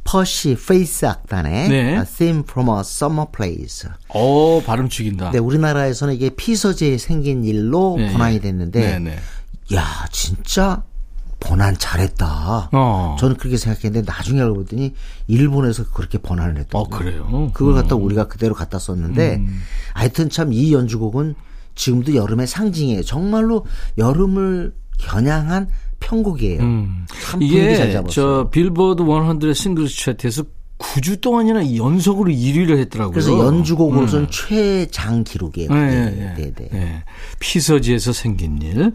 퍼시 0.04 0.56
페이스 0.56 1.04
악단의 1.06 1.68
네. 1.68 1.96
A 1.98 2.04
Theme 2.04 2.42
from 2.48 2.70
a 2.70 2.80
Summer 2.80 3.26
Place. 3.30 3.88
오, 4.14 4.62
발음 4.64 4.88
죽인다. 4.88 5.30
네, 5.30 5.38
우리나라에서는 5.38 6.14
이게 6.14 6.30
피서지에 6.30 6.96
생긴 6.98 7.44
일로 7.44 7.96
네, 7.98 8.10
번안이 8.12 8.40
됐는데, 8.40 8.80
네, 8.80 8.98
네. 8.98 9.18
야, 9.74 10.06
진짜 10.10 10.82
번안 11.40 11.76
잘했다. 11.78 12.70
어. 12.72 13.16
저는 13.18 13.36
그렇게 13.36 13.56
생각했는데 13.56 14.10
나중에 14.10 14.40
알고 14.40 14.56
보더니 14.56 14.94
일본에서 15.28 15.84
그렇게 15.92 16.18
번안을 16.18 16.58
했던. 16.58 16.80
어, 16.80 16.84
그래요? 16.88 17.50
그걸 17.54 17.74
갖다 17.74 17.94
음. 17.96 18.02
우리가 18.02 18.26
그대로 18.28 18.54
갖다 18.54 18.78
썼는데 18.78 19.36
음. 19.36 19.60
하여튼 19.94 20.28
참 20.30 20.52
이 20.52 20.72
연주곡은 20.72 21.34
지금도 21.74 22.14
여름의 22.14 22.46
상징이에요. 22.46 23.02
정말로 23.04 23.64
여름을 23.98 24.72
겨냥한 24.98 25.68
편곡이에요. 26.00 26.60
음. 26.60 27.06
참 27.22 27.42
이게 27.42 28.02
저 28.08 28.48
빌보드 28.50 29.04
100 29.04 29.54
싱글 29.54 29.86
차트에서 29.88 30.44
9주 30.78 31.20
동안이나 31.20 31.76
연속으로 31.76 32.30
1위를 32.30 32.78
했더라고요. 32.78 33.12
그래서 33.12 33.36
연주곡으로서는 33.38 34.26
음. 34.26 34.30
최장 34.30 35.24
기록이에요. 35.24 35.72
네, 35.72 36.10
네, 36.10 36.34
네, 36.36 36.52
네. 36.54 36.68
네. 36.70 37.04
피서지에서 37.40 38.12
생긴 38.12 38.60
일. 38.62 38.92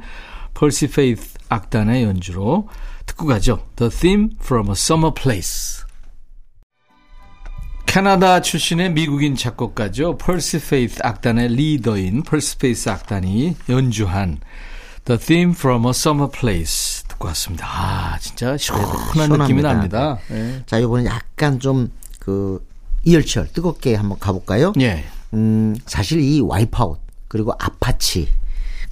펄시 0.54 0.88
페이스 0.88 1.33
악단의 1.54 2.04
연주로 2.04 2.68
듣고 3.06 3.26
가죠. 3.28 3.66
The 3.76 3.90
Theme 3.90 4.30
from 4.42 4.68
a 4.68 4.74
Summer 4.74 5.14
Place. 5.14 5.84
캐나다 7.86 8.42
출신의 8.42 8.94
미국인 8.94 9.36
작곡가죠. 9.36 10.18
펄시 10.18 10.60
페이스 10.60 11.00
악단의 11.04 11.50
리더인 11.50 12.24
펄시 12.24 12.58
페이스 12.58 12.90
악단이 12.90 13.56
연주한 13.70 14.40
The 15.06 15.20
Theme 15.20 15.54
from 15.54 15.86
a 15.86 15.92
Summer 15.92 16.32
Place 16.32 17.04
듣고 17.08 17.28
왔습니다. 17.28 17.68
아, 17.68 18.18
진짜 18.20 18.58
시원한 18.58 19.30
네, 19.30 19.38
느낌이 19.38 19.62
납니다. 19.62 20.18
네. 20.30 20.64
자, 20.66 20.80
이번엔 20.80 21.06
약간 21.06 21.60
좀그 21.60 22.66
이열치열 23.04 23.50
뜨겁게 23.54 23.96
한번 23.96 24.18
가볼까요? 24.18 24.74
예. 24.80 25.04
음, 25.34 25.76
사실 25.86 26.20
이 26.22 26.40
와이프아웃 26.42 27.00
그리고 27.28 27.52
아파치 27.60 28.30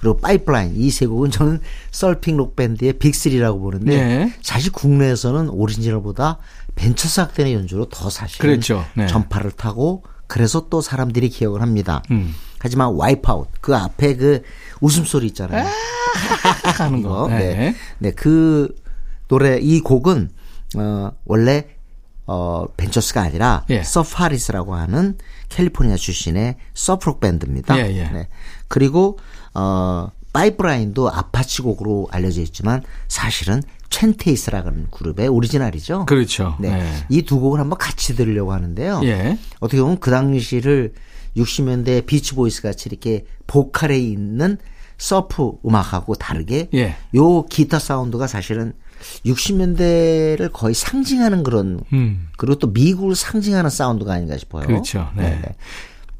그리고 0.02 0.16
파이프라인 0.18 0.74
이 0.76 0.90
세 0.90 1.06
곡은 1.06 1.30
저는 1.30 1.60
서핑 1.92 2.36
록 2.36 2.56
밴드의 2.56 2.94
Big 2.94 3.19
3라고 3.19 3.60
보는데 3.60 3.96
네. 3.96 4.34
사실 4.42 4.72
국내에서는 4.72 5.48
오리지널보다 5.48 6.38
벤처스 6.74 7.20
악단의 7.20 7.54
연주로 7.54 7.84
더 7.88 8.10
사실 8.10 8.38
그렇죠. 8.40 8.84
네. 8.94 9.06
전파를 9.06 9.52
타고 9.52 10.02
그래서 10.26 10.66
또 10.70 10.80
사람들이 10.80 11.28
기억을 11.28 11.62
합니다. 11.62 12.02
음. 12.10 12.34
하지만 12.58 12.94
Wipe 12.94 13.25
Out 13.25 13.48
그 13.60 13.76
앞에 13.76 14.16
그 14.16 14.42
웃음소리 14.80 15.26
있잖아요. 15.28 15.66
아, 15.66 16.70
하는 16.82 17.02
거. 17.02 17.28
네. 17.30 17.38
네. 17.54 17.74
네. 17.98 18.10
그 18.10 18.74
노래 19.28 19.58
이 19.58 19.80
곡은 19.80 20.30
어 20.78 21.12
원래 21.24 21.66
어 22.26 22.66
벤처스가 22.76 23.20
아니라 23.22 23.64
예. 23.70 23.82
서파리스라고 23.82 24.74
하는 24.74 25.16
캘리포니아 25.48 25.96
출신의 25.96 26.56
surf 26.74 26.97
rock 26.97 27.20
밴드입니다. 27.20 27.76
예, 27.78 27.94
예. 27.96 28.08
네. 28.10 28.28
그리고 28.68 29.18
어, 29.54 30.10
파이프라인도 30.32 31.10
아파치 31.10 31.62
곡으로 31.62 32.08
알려져 32.10 32.40
있지만 32.40 32.82
사실은 33.08 33.62
첸테이스라는 33.90 34.86
그룹의 34.90 35.28
오리지널이죠. 35.28 36.06
그렇죠. 36.06 36.56
네. 36.58 36.70
네. 36.70 36.92
이 37.10 37.22
두 37.22 37.38
곡을 37.40 37.60
한번 37.60 37.78
같이 37.78 38.16
들으려고 38.16 38.52
하는데요. 38.54 39.00
예. 39.04 39.38
어떻게 39.60 39.82
보면 39.82 39.98
그 40.00 40.10
당시를 40.10 40.94
60년대 41.36 42.06
비치보이스 42.06 42.62
같이 42.62 42.88
이렇게 42.88 43.26
보컬에 43.46 43.98
있는 43.98 44.56
surf 44.96 45.58
음악하고 45.66 46.14
다르게 46.14 46.68
예. 46.74 46.96
요 47.14 47.44
기타 47.46 47.78
사운드가 47.78 48.26
사실은 48.26 48.72
60년대를 49.26 50.50
거의 50.52 50.74
상징하는 50.74 51.42
그런 51.42 51.80
음. 51.92 52.28
그리고 52.36 52.56
또 52.58 52.68
미국을 52.68 53.14
상징하는 53.16 53.68
사운드가 53.70 54.12
아닌가 54.14 54.36
싶어요. 54.38 54.66
그렇죠. 54.66 55.08
네. 55.16 55.40
네. 55.42 55.54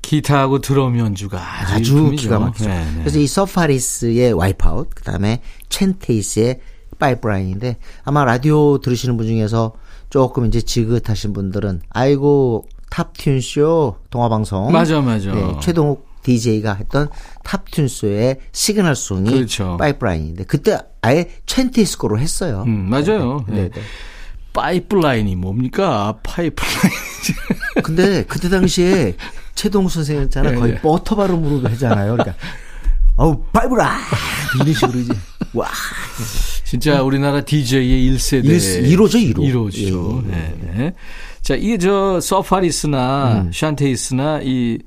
네. 0.03 0.09
기타하고 0.09 0.61
드럼 0.61 0.99
연주가 0.99 1.39
아주, 1.41 1.75
아주 1.75 2.11
기가 2.11 2.39
막히죠. 2.39 2.69
네, 2.69 2.85
네. 2.85 2.99
그래서 2.99 3.19
이 3.19 3.27
서파리스의 3.27 4.33
Wipe 4.35 4.63
Out, 4.63 4.91
그 4.95 5.03
다음에 5.05 5.41
첸테이스의 5.69 6.61
파이프라인인데 6.99 7.79
아마 8.05 8.25
라디오 8.25 8.79
들으시는 8.79 9.17
분 9.17 9.27
중에서 9.27 9.73
조금 10.11 10.47
이제 10.47 10.61
지긋하신 10.61 11.33
분들은 11.33 11.83
아이고 11.91 12.67
탑튠쇼 12.91 13.97
동화방송 14.11 14.71
맞아 14.71 15.01
맞아 15.01 15.33
네, 15.33 15.57
최동욱 15.61 16.07
DJ가 16.23 16.75
했던 16.75 17.09
탑튠쇼의 17.45 18.39
시그널 18.53 18.95
송이 18.95 19.31
그렇죠. 19.31 19.77
파이프라인인데 19.79 20.45
그때 20.45 20.79
아예 21.01 21.29
첸테이스 21.47 21.99
거로 21.99 22.19
했어요. 22.19 22.63
음, 22.67 22.89
맞아요. 22.89 23.45
네. 23.49 23.55
네. 23.55 23.71
네. 23.71 23.81
파이프라인이 24.53 25.35
뭡니까? 25.37 26.19
파이프라인. 26.23 26.93
근데 27.83 28.25
그때 28.25 28.49
당시에 28.51 29.17
최동 29.55 29.89
선생님잖아 29.89 30.51
네, 30.51 30.57
거의 30.57 30.73
네. 30.75 30.81
버터 30.81 31.17
발음으로 31.17 31.69
하잖아요. 31.71 32.17
그러니까 32.17 32.37
어우 33.17 33.43
파이브라 33.53 33.99
이런 34.57 34.75
식으로 34.75 34.99
이제 34.99 35.15
와 35.53 35.69
진짜 36.65 37.03
우리나라 37.03 37.43
DJ의 37.43 38.11
1세대 38.11 38.45
1호죠 38.45 39.35
1호 39.35 39.39
1호죠. 39.39 40.25
예, 40.27 40.31
네, 40.31 40.57
네. 40.61 40.95
자 41.43 41.55
이게 41.55 41.77
저 41.77 42.21
서파리스나 42.21 43.43
음. 43.43 43.51
샨테이스나 43.53 44.41
이 44.43 44.79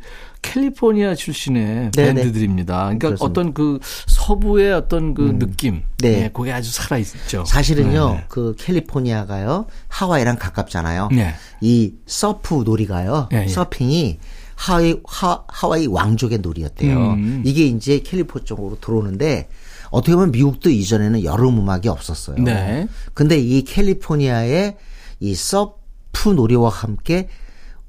캘리포니아 0.46 1.16
출신의 1.16 1.92
네네. 1.92 2.14
밴드들입니다. 2.14 2.76
그러니까 2.76 3.08
그렇습니다. 3.10 3.26
어떤 3.26 3.54
그 3.54 3.80
서부의 4.08 4.74
어떤 4.74 5.14
그 5.14 5.30
음. 5.30 5.40
느낌, 5.40 5.82
네, 5.98 6.12
네 6.12 6.30
그게 6.32 6.52
아주 6.52 6.72
살아 6.72 6.98
있죠. 7.00 7.44
사실은요, 7.46 8.14
네. 8.14 8.26
그 8.28 8.56
캘리포니아가요 8.60 9.66
하와이랑 9.88 10.38
가깝잖아요. 10.38 11.10
네. 11.12 11.34
이 11.62 11.94
surf 12.06 12.64
놀이가요, 12.66 13.30
네, 13.32 13.42
네. 13.42 13.48
서핑이 13.48 14.20
하와이 14.56 14.96
하, 15.06 15.44
하와이 15.48 15.88
왕족의 15.88 16.40
놀이였대요. 16.40 16.98
음. 16.98 17.44
이게 17.46 17.66
이제 17.66 18.00
캘리포 18.00 18.44
쪽으로 18.44 18.78
들어오는데 18.80 19.50
어떻게 19.92 20.16
보면 20.16 20.32
미국도 20.32 20.70
이전에는 20.70 21.24
여름 21.24 21.60
음악이 21.60 21.88
없었어요. 21.88 22.38
네. 22.38 22.88
근데 23.14 23.38
이 23.38 23.64
캘리포니아의 23.64 24.78
이 25.20 25.36
surf 25.36 26.30
놀이와 26.36 26.70
함께 26.70 27.30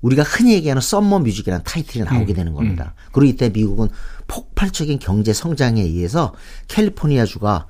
우리가 0.02 0.22
흔히 0.22 0.52
얘기하는 0.54 0.80
썸머 0.82 1.20
뮤직이라는 1.20 1.64
타이틀이 1.64 2.04
나오게 2.04 2.32
음. 2.32 2.36
되는 2.36 2.52
겁니다. 2.52 2.94
음. 2.96 3.10
그리고 3.12 3.32
이때 3.32 3.48
미국은 3.48 3.88
폭발적인 4.28 4.98
경제 4.98 5.32
성장에 5.32 5.80
의해서 5.82 6.34
캘리포니아주가 6.68 7.66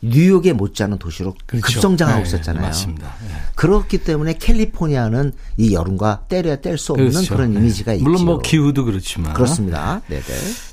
뉴욕에 0.00 0.52
못지않은 0.52 0.98
도시로 0.98 1.34
그렇죠. 1.46 1.66
급성장하고 1.66 2.22
네, 2.22 2.28
있었잖아요. 2.28 2.62
맞습니다. 2.62 3.14
네. 3.26 3.34
그렇기 3.54 3.98
때문에 3.98 4.34
캘리포니아는 4.34 5.32
이 5.56 5.74
여름과 5.74 6.24
떼려야 6.28 6.56
뗄 6.56 6.78
수 6.78 6.92
없는 6.92 7.10
그렇죠. 7.10 7.34
그런 7.34 7.54
네. 7.54 7.60
이미지가 7.60 7.94
있죠. 7.94 8.04
물론 8.04 8.24
뭐 8.24 8.38
기후도 8.38 8.84
그렇지만 8.84 9.34
그렇습니다. 9.34 10.00
네네. 10.08 10.22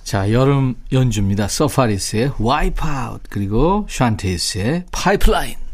자 0.04 0.32
여름 0.32 0.76
연주입니다. 0.92 1.48
서파리스의 1.48 2.34
Wipe 2.40 2.87
Out 2.87 3.22
그리고 3.30 3.88
샨테이스의 3.90 4.86
파이프라인. 4.92 5.65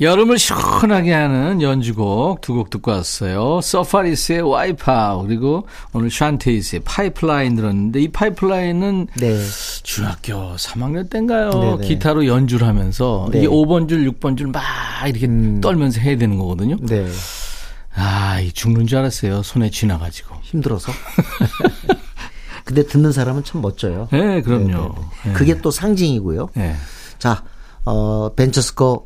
여름을 0.00 0.38
시원하게 0.38 1.12
하는 1.12 1.62
연주곡 1.62 2.40
두 2.40 2.54
곡 2.54 2.70
듣고 2.70 2.90
왔어요. 2.90 3.60
서파리스의 3.62 4.42
Wipe 4.42 4.90
Out 4.90 5.26
그리고 5.26 5.66
오늘 5.92 6.10
샨테이스의 6.10 6.82
파이프라인 6.84 7.54
들었는데 7.56 8.00
이 8.00 8.08
파이프라인은 8.08 9.06
네. 9.16 9.38
중학교 9.84 10.56
3학년 10.56 11.08
때인가요? 11.10 11.50
네네. 11.50 11.76
네. 11.78 11.86
기타로 11.88 12.26
연주를 12.26 12.66
하면서 12.66 13.28
네. 13.30 13.38
이게 13.38 13.46
5번 13.48 13.88
줄, 13.88 14.08
6번 14.10 14.36
줄 14.36 14.48
막 14.48 14.62
이렇게 15.06 15.26
음. 15.26 15.60
떨면서 15.60 16.00
해야 16.00 16.16
되는 16.16 16.38
거거든요. 16.38 16.76
네. 16.80 17.06
아, 17.94 18.40
이 18.40 18.50
죽는 18.50 18.88
줄 18.88 18.98
알았어요. 18.98 19.42
손에 19.44 19.70
쥐나가지고. 19.70 20.34
힘들어서. 20.42 20.90
근데 22.64 22.84
듣는 22.84 23.12
사람은 23.12 23.44
참 23.44 23.60
멋져요. 23.60 24.08
네, 24.10 24.42
그럼요. 24.42 24.66
네, 24.66 24.72
네, 24.72 25.28
네. 25.28 25.32
그게 25.34 25.60
또 25.60 25.70
상징이고요. 25.70 26.48
네. 26.54 26.74
자, 27.18 27.44
어, 27.84 28.30
벤처스 28.34 28.74
거 28.74 29.04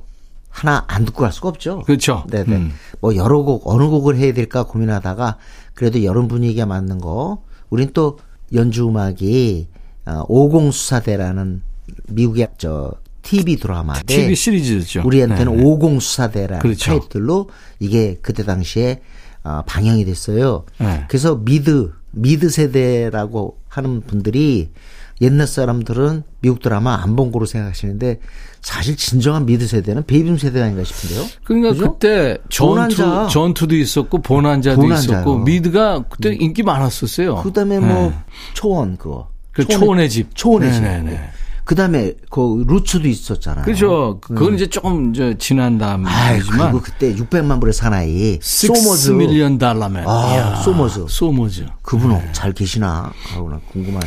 하나 0.48 0.84
안 0.88 1.04
듣고 1.04 1.22
갈 1.22 1.32
수가 1.32 1.48
없죠. 1.48 1.82
그렇죠. 1.82 2.24
네네. 2.30 2.56
음. 2.56 2.72
뭐 3.00 3.14
여러 3.16 3.42
곡 3.42 3.62
어느 3.66 3.84
곡을 3.84 4.16
해야 4.16 4.32
될까 4.32 4.64
고민하다가 4.64 5.36
그래도 5.74 6.02
여름 6.04 6.28
분위기가 6.28 6.66
맞는 6.66 6.98
거. 6.98 7.42
우린 7.70 7.90
또 7.92 8.18
연주 8.52 8.88
음악이 8.88 9.68
어, 10.06 10.24
50 10.28 10.72
수사대라는 10.72 11.62
미국의 12.08 12.48
저 12.58 12.92
TV 13.22 13.56
드라마 13.56 14.00
TV 14.02 14.34
시리즈죠. 14.34 15.02
우리한테는 15.04 15.56
네네. 15.56 15.64
50 15.64 16.02
수사대라는 16.02 16.60
그렇죠. 16.60 16.98
타이틀로 16.98 17.50
이게 17.78 18.18
그때 18.22 18.42
당시에 18.42 19.02
어, 19.44 19.62
방영이 19.66 20.04
됐어요. 20.04 20.64
네. 20.78 21.04
그래서 21.08 21.36
미드 21.36 21.92
미드 22.10 22.48
세대라고 22.48 23.58
하는 23.68 24.00
분들이 24.00 24.70
옛날 25.20 25.46
사람들은 25.46 26.22
미국 26.40 26.60
드라마 26.62 27.02
안 27.02 27.16
본 27.16 27.32
거로 27.32 27.44
생각하시는데 27.46 28.20
사실 28.60 28.96
진정한 28.96 29.46
미드 29.46 29.66
세대는 29.66 30.04
베이비붐 30.06 30.36
세대 30.38 30.60
아닌가 30.62 30.84
싶은데요. 30.84 31.26
그러니까 31.44 31.70
그죠? 31.72 31.92
그때 31.92 32.38
전투 32.48 33.28
전투도 33.30 33.74
있었고 33.76 34.18
보난자도 34.18 34.80
보난자요. 34.80 35.16
있었고 35.20 35.38
미드가 35.40 36.04
그때 36.08 36.30
음. 36.30 36.36
인기 36.40 36.62
많았었어요. 36.62 37.36
그다음에 37.42 37.78
뭐 37.80 37.88
네. 38.10 38.14
초원 38.54 38.96
그거. 38.96 39.28
그 39.52 39.64
초원의 39.66 40.08
집. 40.10 40.28
초원의 40.36 40.72
집. 40.72 40.82
네네. 40.82 41.20
그 41.68 41.74
다음에 41.74 42.14
그 42.30 42.64
Roots도 42.66 43.06
있었잖아요. 43.06 43.66
그렇죠. 43.66 44.20
그건 44.22 44.48
음. 44.48 44.54
이제 44.54 44.68
조금 44.68 45.14
이제 45.14 45.36
지난 45.38 45.76
다음이지만 45.76 46.72
그리고 46.72 46.80
그때 46.80 47.14
600만 47.14 47.60
불의 47.60 47.74
사나이 47.74 48.38
소머즈 48.40 49.10
Million 49.10 49.58
Dollar 49.58 49.88
Man. 49.88 50.08
아, 50.08 50.32
이야, 50.32 50.56
소머즈. 50.62 51.04
소머즈. 51.10 51.66
그분 51.82 52.12
네. 52.12 52.26
잘 52.32 52.54
계시나? 52.54 53.12
하고나 53.34 53.60
궁금하네. 53.70 54.06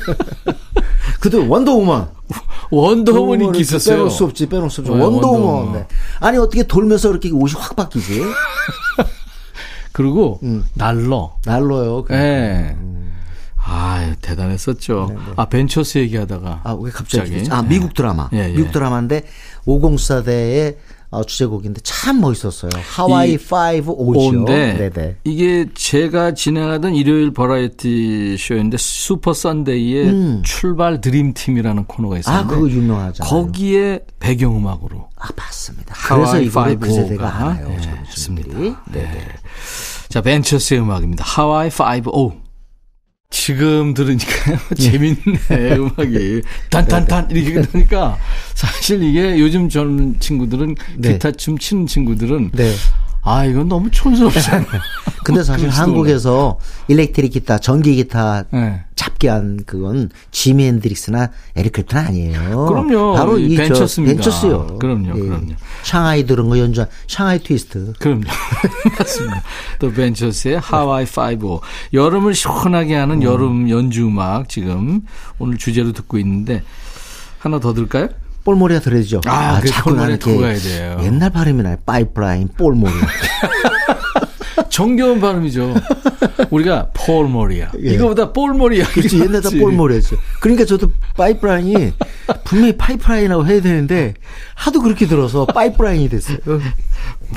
그때 1.20 1.36
원더우먼. 1.36 2.08
원더우먼이 2.70 3.60
있었어요. 3.60 3.96
빼놓을 3.96 4.10
수 4.10 4.24
없지, 4.24 4.48
빼놓을 4.48 4.70
수 4.70 4.80
없지. 4.80 4.90
네, 4.90 4.98
원더우먼. 4.98 5.42
원더우먼. 5.42 5.72
네. 5.74 5.86
아니 6.18 6.38
어떻게 6.38 6.62
돌면서 6.62 7.10
이렇게 7.10 7.30
옷이 7.30 7.52
확 7.58 7.76
바뀌지? 7.76 8.22
그리고 9.92 10.40
음. 10.44 10.64
날로. 10.72 11.32
날로요. 11.44 12.06
예. 12.08 12.14
네. 12.16 12.76
음. 12.80 12.91
아, 13.72 14.14
대단했었죠. 14.20 15.06
네네. 15.08 15.20
네. 15.20 15.32
아, 15.36 15.44
벤처스 15.46 15.98
얘기하다가. 15.98 16.60
아, 16.62 16.72
왜 16.74 16.90
갑자기? 16.90 17.32
갑자기? 17.32 17.50
아, 17.50 17.62
미국 17.62 17.94
드라마. 17.94 18.28
예, 18.34 18.50
예. 18.50 18.52
미국 18.52 18.72
드라마인데 18.72 19.24
50 19.66 19.86
수사대의 19.86 20.76
어, 21.12 21.22
주제곡인데 21.24 21.82
참 21.84 22.22
멋있었어요. 22.22 22.70
하와이 22.74 23.36
Five-O죠. 23.36 24.46
네네. 24.46 25.16
이게 25.24 25.66
제가 25.74 26.32
진행하던 26.32 26.94
일요일 26.94 27.32
버라이어티 27.32 28.36
쇼인데 28.38 28.78
슈퍼 28.78 29.34
선데이의 29.34 30.08
음. 30.08 30.42
출발 30.42 31.02
드림팀이라는 31.02 31.84
코너가 31.84 32.18
있었는데. 32.18 32.44
아, 32.44 32.48
그거 32.54 32.68
유명하죠. 32.68 33.24
거기에 33.24 34.00
배경음악으로. 34.20 35.10
아, 35.16 35.28
맞습니다. 35.36 35.94
그래서 35.94 36.40
이거 36.40 36.64
그 36.78 36.90
세대가 36.90 37.36
알아요. 37.36 37.68
네, 37.68 37.76
했습니다. 38.06 38.58
네. 38.58 38.74
네. 38.90 39.28
자, 40.08 40.22
벤처스의 40.22 40.80
음악입니다. 40.80 41.24
하와이 41.26 41.68
5 42.06 42.10
오. 42.10 42.32
지금 43.32 43.94
들으니까 43.94 44.28
재밌네 44.78 45.76
음악이 45.76 46.42
단단단 46.70 47.30
이렇게 47.30 47.62
되니까 47.66 48.18
사실 48.54 49.02
이게 49.02 49.40
요즘 49.40 49.68
젊은 49.68 50.20
친구들은 50.20 50.76
네. 50.98 51.14
기타 51.14 51.32
좀 51.32 51.58
치는 51.58 51.86
친구들은 51.86 52.50
네. 52.52 52.72
아 53.22 53.44
이건 53.44 53.68
너무 53.68 53.90
촌스럽잖아요. 53.90 54.66
근데 55.24 55.42
사실 55.42 55.68
한국에서 55.68 56.58
일렉트릭 56.88 57.32
기타, 57.32 57.58
전기 57.58 57.94
기타 57.94 58.44
네. 58.50 58.84
잡게 59.02 59.28
한 59.28 59.58
그건 59.66 60.10
지미 60.30 60.64
헨드릭스나 60.66 61.30
에릭 61.56 61.72
클랩튼 61.72 61.98
아니에요. 61.98 62.66
그럼요. 62.66 63.14
바로 63.14 63.36
이 63.36 63.56
벤처스입니다. 63.56 64.14
벤처스요. 64.14 64.78
그럼요. 64.78 65.08
예. 65.16 65.20
그럼요. 65.20 65.52
샹하이 65.82 66.24
들은 66.24 66.48
거 66.48 66.58
연주한 66.58 66.88
샹하이 67.08 67.42
트위스트. 67.42 67.94
그럼요. 67.98 68.22
맞습니다. 68.96 69.42
또 69.80 69.92
벤처스의 69.92 70.60
하와이 70.60 71.04
5 71.04 71.60
여름을 71.92 72.34
시원하게 72.34 72.94
하는 72.94 73.16
음. 73.16 73.22
여름 73.24 73.70
연주 73.70 74.06
음악 74.06 74.48
지금 74.48 75.02
오늘 75.40 75.58
주제로 75.58 75.92
듣고 75.92 76.18
있는데 76.18 76.62
하나 77.40 77.58
더 77.58 77.74
들까요? 77.74 78.08
볼모리아 78.44 78.80
들어야죠. 78.80 79.20
아, 79.26 79.56
아 79.56 79.60
자꾸 79.60 79.94
나는 79.94 80.18
돼요. 80.18 80.98
옛날 81.02 81.30
발음이 81.30 81.62
나요. 81.62 81.76
파이프라인, 81.86 82.48
볼모리아. 82.56 82.94
정겨운 84.68 85.20
발음이죠. 85.20 85.74
우리가 86.50 86.88
폴모리아. 86.94 87.70
예. 87.82 87.94
이거보다 87.94 88.32
볼모리아. 88.32 88.86
그렇지. 88.86 89.20
옛날에 89.20 89.40
볼모리아죠. 89.60 90.16
그러니까 90.40 90.64
저도 90.64 90.90
파이프라인이 91.16 91.92
분명히 92.44 92.76
파이프라인이라고 92.76 93.46
해야 93.46 93.60
되는데 93.60 94.14
하도 94.54 94.80
그렇게 94.82 95.06
들어서 95.06 95.46
파이프라인이 95.46 96.08
됐어요. 96.08 96.38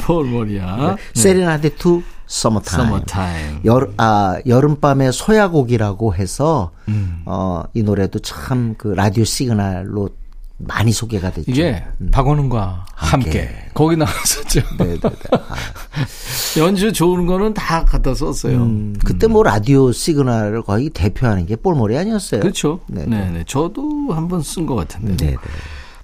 폴모리아. 0.02 0.96
네. 0.96 1.22
Serenade 1.22 1.70
to 1.76 2.02
Summertime. 2.28 2.86
Summertime. 2.88 3.60
여, 3.68 3.88
아, 3.98 4.38
여름밤의 4.48 5.14
소야곡이라고 5.14 6.16
해서, 6.16 6.72
음. 6.88 7.22
어, 7.26 7.64
이 7.76 7.84
노래도 7.84 8.18
참 8.20 8.76
그 8.80 8.88
라디오 8.90 9.24
시그널로 9.24 10.10
많이 10.58 10.92
소개가 10.92 11.32
됐죠. 11.32 11.52
이게 11.52 11.84
음. 12.00 12.12
박원웅과 12.12 12.86
함께. 12.94 13.30
함께. 13.30 13.56
거기 13.74 13.98
나왔었죠. 13.98 14.62
네네네. 14.78 15.00
아. 15.32 15.56
연주 16.60 16.94
좋은 16.94 17.26
거는 17.26 17.54
다 17.54 17.84
갖다 17.84 18.14
썼어요. 18.16 18.58
음, 18.58 18.96
그때 19.04 19.28
뭐 19.28 19.44
라디오 19.44 19.92
시그널을 19.92 20.62
거의 20.64 20.90
대표하는 20.90 21.46
게 21.46 21.56
볼모리아 21.58 21.98
아니었어요. 21.98 22.40
그렇죠. 22.40 22.80
네네. 22.88 23.18
네네. 23.18 23.44
저도 23.48 24.14
한번 24.14 24.42
쓴 24.42 24.66
것 24.66 24.76
같은데. 24.76 25.18
네네. 25.18 25.38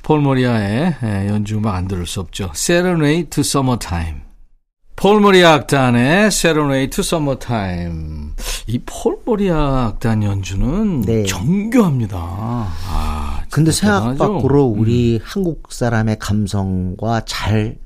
폴모리아의 0.03 0.95
예, 1.03 1.27
연주 1.29 1.57
음악 1.57 1.75
안 1.75 1.87
들을 1.87 2.05
수 2.05 2.19
없죠. 2.19 2.51
Serenade 2.55 3.29
to 3.29 3.41
Summertime. 3.41 4.21
폴모리아 4.95 5.53
악단의 5.53 6.27
Serenade 6.27 6.89
to 6.89 7.01
Summertime. 7.01 8.31
이 8.67 8.79
폴모리아 8.85 9.85
악단 9.87 10.23
연주는 10.23 11.01
네. 11.01 11.23
정교합니다. 11.25 12.17
아, 12.17 13.20
근데 13.51 13.71
생각 13.71 14.17
밖으로 14.17 14.63
우리 14.65 15.15
음. 15.15 15.19
한국 15.23 15.71
사람의 15.71 16.19
감성과 16.19 17.23
잘 17.25 17.77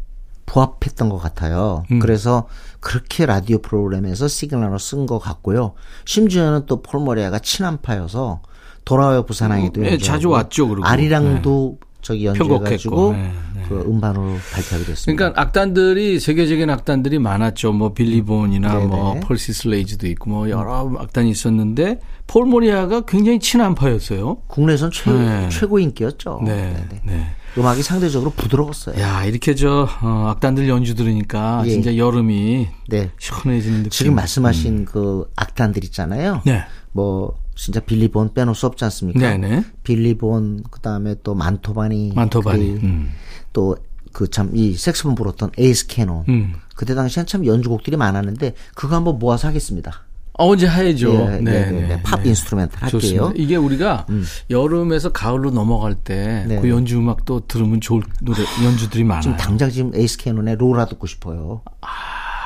부합했던 0.46 1.10
것 1.10 1.18
같아요. 1.18 1.84
음. 1.92 2.00
그래서 2.00 2.48
그렇게 2.80 3.26
라디오 3.26 3.58
프로그램에서 3.58 4.28
시그널을 4.28 4.80
쓴 4.80 5.06
것 5.06 5.20
같고요. 5.20 5.74
심지어는 6.06 6.68
또 6.68 6.82
폴모리아가 6.82 7.40
친한파여서 7.40 8.42
돌아와요 8.86 9.24
부산항에도 9.24 9.82
네, 9.82 9.98
자주 9.98 10.30
왔죠. 10.30 10.68
그리고 10.68 10.86
아리랑도 10.86 11.78
네. 11.80 11.85
저기 12.06 12.28
연주해가지고 12.28 13.14
네, 13.14 13.32
네. 13.56 13.64
그 13.68 13.82
음반으로 13.82 14.38
발표하게 14.54 14.86
됐습니다. 14.86 15.06
그러니까 15.18 15.42
악단들이 15.42 16.20
세계적인 16.20 16.70
악단들이 16.70 17.18
많았죠. 17.18 17.72
뭐 17.74 17.94
빌리 17.94 18.32
본이나 18.32 18.78
음. 18.78 18.90
뭐 18.90 19.20
퍼시 19.22 19.70
페이스도 19.70 20.06
있고 20.10 20.30
뭐 20.30 20.50
여러 20.52 20.88
악단이 21.00 21.32
있었는데 21.32 22.00
폴 22.28 22.46
모리아가 22.46 23.02
굉장히 23.02 23.40
친한파였어요. 23.40 24.38
국내선 24.46 24.92
최, 24.92 25.12
네. 25.12 25.50
최고 25.50 25.80
인기였죠. 25.80 26.42
네. 26.46 26.56
네네. 26.56 27.02
네. 27.06 27.26
음악이 27.58 27.82
상대적으로 27.82 28.30
부드러웠어요. 28.30 29.02
야 29.02 29.26
이렇게 29.26 29.56
저 29.56 29.88
어, 30.04 30.28
악단들 30.28 30.70
연주 30.70 30.94
들으니까 30.94 31.64
예. 31.66 31.72
진짜 31.72 31.98
여름이 31.98 32.68
네. 32.90 33.10
시원해지는 33.18 33.78
느낌. 33.78 33.90
지금 33.90 34.14
말씀하신 34.14 34.78
음. 34.78 34.86
그 34.86 35.28
악단들 35.36 35.84
있잖아요. 35.86 36.44
네. 36.46 36.66
뭐 36.92 37.36
진짜 37.56 37.80
빌리 37.80 38.14
본 38.14 38.34
빼놓을 38.34 38.54
수 38.54 38.66
없지 38.66 38.84
않습니까? 38.84 39.20
네네. 39.20 39.64
빌리 39.84 40.34
본 40.34 40.64
그다음에 40.70 41.16
또 41.24 41.34
만토바니 41.34 42.12
만토바니 42.14 42.80
그, 42.80 42.86
음. 42.86 43.12
또그 43.54 44.30
참이 44.30 44.74
섹스폰 44.74 45.16
불었던 45.16 45.52
에이스 45.58 45.88
캐논 45.88 46.26
음. 46.28 46.56
그때 46.76 46.94
당시엔 46.94 47.26
참 47.26 47.46
연주곡들이 47.46 47.96
많았는데 47.98 48.54
그거 48.76 48.96
한번 48.96 49.18
모아서 49.20 49.48
하겠습니다. 49.48 50.04
어, 50.38 50.50
언제 50.50 50.68
해야죠. 50.68 51.14
예, 51.14 51.18
네, 51.18 51.40
네, 51.40 51.72
네, 51.72 51.88
네. 51.88 52.04
팝 52.04 52.22
네. 52.22 52.30
instrument 52.30 52.76
할게요. 52.78 53.00
좋습니다. 53.00 53.32
이게 53.36 53.56
우리가 53.56 54.06
음. 54.10 54.26
여름에서 54.50 55.14
가을로 55.14 55.52
넘어갈 55.52 55.96
때그 55.96 56.48
네. 56.48 56.70
연주 56.70 56.98
음악도 56.98 57.48
들으면 57.48 57.80
좋을 57.80 58.04
노래 58.22 58.40
연주들이 58.66 59.06
많아요. 59.06 59.22
지금 59.22 59.38
당장 59.38 59.70
지금 59.70 59.96
에이스 59.96 60.18
캐논의 60.18 60.58
로라 60.58 60.88
듣고 60.88 61.08
싶어요. 61.08 61.62
아, 61.80 61.88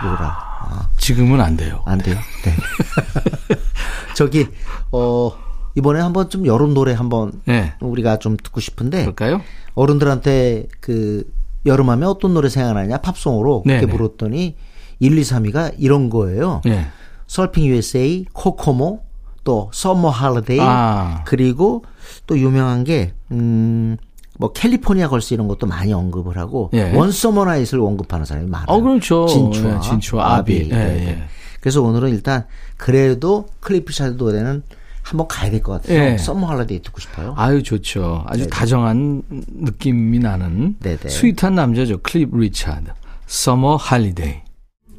로라. 0.03 0.48
아. 0.59 0.89
지금은 0.97 1.41
안 1.41 1.55
돼요. 1.57 1.81
안 1.85 1.97
돼요. 1.97 2.17
네. 2.43 2.53
저기 4.15 4.47
어 4.91 5.31
이번에 5.75 5.99
한번 6.01 6.29
좀 6.29 6.45
여름 6.45 6.73
노래 6.73 6.93
한번 6.93 7.41
네. 7.45 7.73
우리가 7.79 8.19
좀 8.19 8.35
듣고 8.37 8.59
싶은데 8.59 9.01
그럴까요? 9.01 9.41
어른들한테 9.75 10.67
그 10.81 11.23
여름하면 11.65 12.09
어떤 12.09 12.33
노래 12.33 12.49
생각나냐 12.49 12.97
팝송으로 12.97 13.63
그렇게 13.63 13.85
네네. 13.85 13.93
불렀더니 13.93 14.55
1, 14.99 15.17
2, 15.17 15.21
3위가 15.21 15.75
이런 15.77 16.09
거예요. 16.09 16.61
네. 16.65 16.87
Surfin' 17.27 17.65
USA, 17.67 18.25
Kokomo, 18.33 19.03
또 19.43 19.69
Summer 19.73 20.09
Holiday 20.09 20.59
아. 20.61 21.23
그리고 21.25 21.83
또 22.27 22.37
유명한 22.37 22.83
게 22.83 23.13
음. 23.31 23.97
뭐 24.39 24.53
California 24.53 25.09
Girls 25.09 25.33
이런 25.33 25.49
것도 25.49 25.67
많이 25.67 25.91
언급을 25.91 26.37
하고 26.37 26.69
예. 26.73 26.93
One 26.95 27.11
Summer 27.11 27.43
Night을 27.43 27.81
언급하는 27.81 28.25
사람이 28.25 28.47
많아요. 28.49 28.67
어, 28.69 28.79
그렇죠. 28.79 29.27
진추하, 29.27 29.75
예, 29.75 29.79
진추하와 29.81 30.35
아비. 30.37 30.69
예, 30.71 30.75
네, 30.75 30.93
네. 31.05 31.23
그래서 31.59 31.81
오늘은 31.81 32.09
일단 32.11 32.45
그래도 32.77 33.47
클리프 33.59 33.91
샤드 33.91 34.15
노래는 34.15 34.63
한번 35.03 35.27
가야 35.27 35.51
될 35.51 35.61
것 35.61 35.73
같아요. 35.81 35.99
예. 36.13 36.17
Summer 36.17 36.47
Holiday 36.47 36.81
듣고 36.81 37.01
싶어요. 37.01 37.33
아유 37.35 37.61
좋죠. 37.61 38.23
아주 38.27 38.39
네네. 38.43 38.49
다정한 38.49 39.23
느낌이 39.29 40.19
나는 40.19 40.77
네네. 40.79 41.09
sweet한 41.09 41.55
남자죠. 41.55 41.97
클리프 42.01 42.29
리차드. 42.33 42.91
Summer 43.27 43.75
Holiday. 43.75 44.35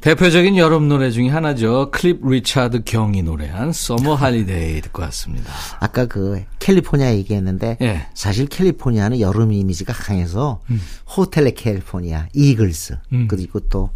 대표적인 0.01 0.57
여름 0.57 0.87
노래 0.87 1.11
중에 1.11 1.29
하나죠. 1.29 1.91
클리프 1.91 2.27
리차드 2.27 2.83
경이 2.85 3.21
노래한 3.21 3.71
Summer 3.71 4.15
Holiday 4.15 4.81
듣고 4.81 5.03
왔습니다. 5.03 5.53
아까 5.79 6.07
그 6.07 6.43
캘리포니아 6.57 7.13
얘기했는데 7.13 7.77
예. 7.81 8.07
사실 8.15 8.47
캘리포니아는 8.47 9.19
여름 9.19 9.53
이미지가 9.53 9.93
강해서 9.93 10.61
음. 10.71 10.81
Hotel 11.15 11.51
California, 11.51 12.27
이글스 12.33 12.97
음. 13.13 13.27
그리고 13.27 13.59
또 13.59 13.91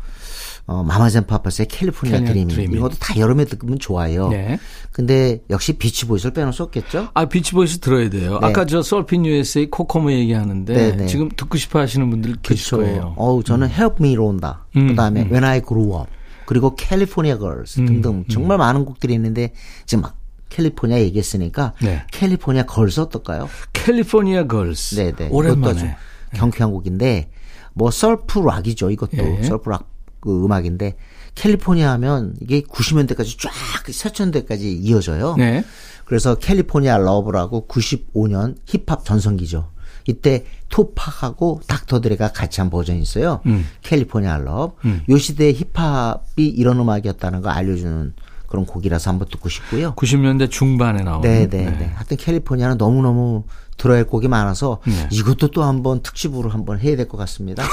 어, 0.67 0.83
마마스 0.83 1.14
앤 1.14 1.27
파파스의 1.27 1.67
California 1.67 2.23
Dream 2.23 2.49
이것도 2.49 2.95
다 2.99 3.15
여름에 3.17 3.45
들으면 3.45 3.77
좋아요. 3.77 4.29
네. 4.29 4.57
근데 4.91 5.41
역시 5.51 5.73
비치보이스를 5.73 6.33
빼놓을 6.33 6.53
수 6.53 6.63
없겠죠? 6.63 7.09
아 7.13 7.25
비치보이스 7.25 7.79
들어야 7.79 8.09
돼요. 8.09 8.39
네. 8.39 8.47
아까 8.47 8.65
저 8.65 8.81
Surfin' 8.81 9.25
USA 9.25 9.67
Kokomo 9.69 10.11
얘기하는데 10.11 10.73
네네. 10.73 10.95
네. 10.95 11.05
지금 11.05 11.29
듣고 11.29 11.57
싶어 11.57 11.79
하시는 11.79 12.09
분들 12.09 12.37
계실. 12.41 12.77
거예요. 12.77 13.13
어우 13.15 13.43
저는 13.43 13.67
음. 13.67 13.71
Help 13.71 13.95
Me, 13.99 14.25
Rhonda. 14.25 14.65
음. 14.75 14.87
그 14.87 14.95
다음에 14.95 15.21
음. 15.21 15.29
When 15.29 15.43
I 15.43 15.61
Grew 15.61 15.99
Up 15.99 16.09
그리고 16.47 16.75
California 16.75 17.37
Girls 17.37 17.81
음. 17.81 17.85
등등 17.85 18.11
음. 18.11 18.25
정말 18.27 18.57
많은 18.57 18.85
곡들이 18.85 19.13
있는데 19.13 19.53
지금 19.85 20.01
막 20.03 20.15
캘리포니아 20.49 20.99
얘기했으니까 20.99 21.73
네. 21.81 22.03
California 22.11 22.63
Girls 22.63 23.01
어떨까요? 23.01 23.49
California 23.73 24.47
Girls. 24.47 24.95
네네. 24.95 25.29
오랜만에 25.31 25.95
경쾌한 26.33 26.71
곡인데 26.71 27.29
뭐 27.73 27.91
surf 27.91 28.39
rock이죠. 28.39 28.89
이것도 28.89 29.17
예. 29.17 29.43
surf 29.43 29.69
rock 29.69 29.94
그 30.25 30.43
음악인데 30.43 30.97
캘리포니아 31.35 31.91
하면 31.93 32.33
이게 32.41 32.61
90년대까지 32.61 33.39
쫙 33.39 33.51
2000년대까지 33.85 34.61
이어져요. 34.81 35.35
네. 35.37 35.63
그래서 36.05 36.35
California 36.35 36.97
Love라고 36.97 37.67
95년 37.67 38.55
힙합 38.65 39.05
전성기죠. 39.05 39.71
이때 40.07 40.45
투팍하고 40.69 41.61
닥터드레가 41.67 42.31
같이 42.31 42.61
한 42.61 42.69
버전이 42.69 42.99
있어요. 43.01 43.41
음. 43.45 43.65
California 43.81 44.37
Love. 44.37 44.75
음. 44.85 45.01
요 45.09 45.17
시대에 45.17 45.53
힙합이 45.53 46.47
이런 46.47 46.79
음악이었다는 46.79 47.41
거 47.41 47.49
알려주는 47.49 48.13
그런 48.47 48.65
곡이라서 48.65 49.09
한번 49.09 49.27
듣고 49.29 49.49
싶고요. 49.49 49.93
90년대 49.95 50.49
중반에 50.49 51.03
나온. 51.03 51.21
네네 51.21 51.47
네. 51.47 51.65
네. 51.71 51.91
하여튼 51.95 52.17
캘리포니아는 52.17 52.77
너무너무 52.77 53.43
들어야 53.77 53.97
할 53.97 54.05
곡이 54.05 54.27
많아서 54.27 54.79
네. 54.85 55.09
이것도 55.11 55.49
또 55.51 55.63
한번 55.63 56.01
특집으로 56.01 56.49
한번 56.49 56.79
해야 56.79 56.95
될 56.95 57.07
것 57.07 57.17
같습니다. 57.17 57.63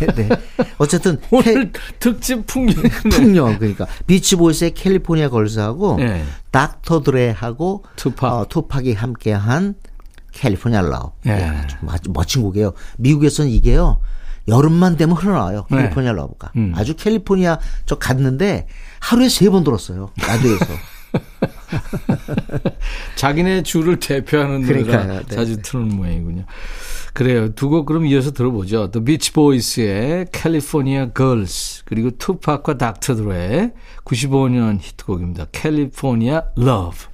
네, 0.00 0.06
네. 0.14 0.28
어쨌든 0.78 1.20
오늘 1.30 1.70
캐... 1.72 1.80
특집 1.98 2.46
풍년. 2.46 2.74
풍년 3.12 3.58
그러니까 3.58 3.86
비치보이스의 4.06 4.72
California 4.74 5.28
Girls하고 5.28 5.96
네. 5.98 6.24
닥터 6.50 7.02
드레하고 7.02 7.84
투팍 7.96 8.32
어, 8.32 8.46
투팍이 8.48 8.94
함께한 8.94 9.74
California 10.32 10.80
Love. 10.80 11.10
네. 11.24 11.52
아주 11.88 12.10
멋진 12.12 12.42
곡이에요. 12.42 12.72
미국에서는 12.98 13.50
이게요. 13.50 14.00
여름만 14.48 14.96
되면 14.96 15.14
흘러나와요. 15.16 15.66
네. 15.70 15.76
California 15.76 16.12
Love가. 16.12 16.52
음. 16.56 16.72
아주 16.74 16.96
캘리포니아 16.96 17.58
저 17.86 17.96
갔는데 17.98 18.66
하루에 19.00 19.28
세 19.28 19.50
번 19.50 19.62
들었어요. 19.64 20.10
라디오에서. 20.26 20.64
자기네 23.16 23.62
주를 23.62 23.98
대표하는 23.98 24.62
노래가 24.62 25.04
네. 25.04 25.22
자주 25.34 25.60
트는 25.62 25.88
모양이군요. 25.88 26.44
그래요. 27.14 27.52
두 27.54 27.68
곡 27.68 27.86
그럼 27.86 28.06
이어서 28.06 28.32
들어보죠. 28.32 28.90
The 28.90 29.04
Beach 29.04 29.32
Boys의 29.32 30.26
California 30.32 31.08
Girls 31.14 31.82
그리고 31.84 32.10
투팍과 32.10 32.78
닥터 32.78 33.14
드레의 33.16 33.72
95년 34.04 34.78
히트곡입니다. 34.80 35.46
California 35.52 36.40
Love. 36.58 37.12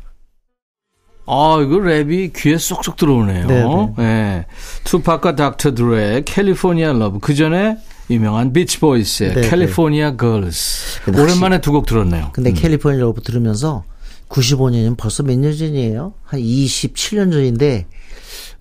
아, 1.31 1.59
이거 1.63 1.77
랩이 1.77 2.33
귀에 2.35 2.57
쏙쏙 2.57 2.97
들어오네요. 2.97 3.47
네. 3.49 3.65
네. 3.65 3.95
네. 3.99 4.47
투팍과 4.85 5.37
닥터 5.37 5.75
드레의 5.75 6.25
California 6.27 6.89
Love. 6.91 7.19
그 7.21 7.35
전에 7.35 7.77
유명한 8.11 8.53
비치 8.53 8.81
보이스의 8.81 9.35
네, 9.35 9.49
California 9.49 10.17
Girls. 10.17 11.01
오랜만에 11.11 11.61
두 11.61 11.73
곡 11.73 11.87
들었네요. 11.87 12.31
근데 12.33 12.51
음. 12.51 12.55
California 12.55 12.99
Love 13.01 13.21
들으면서 13.23 13.85
95년이면 14.29 14.97
벌써 14.97 15.23
몇 15.23 15.37
년 15.39 15.57
전이에요? 15.57 16.15
한 16.25 16.41
27년 16.41 17.31
전인데 17.33 17.87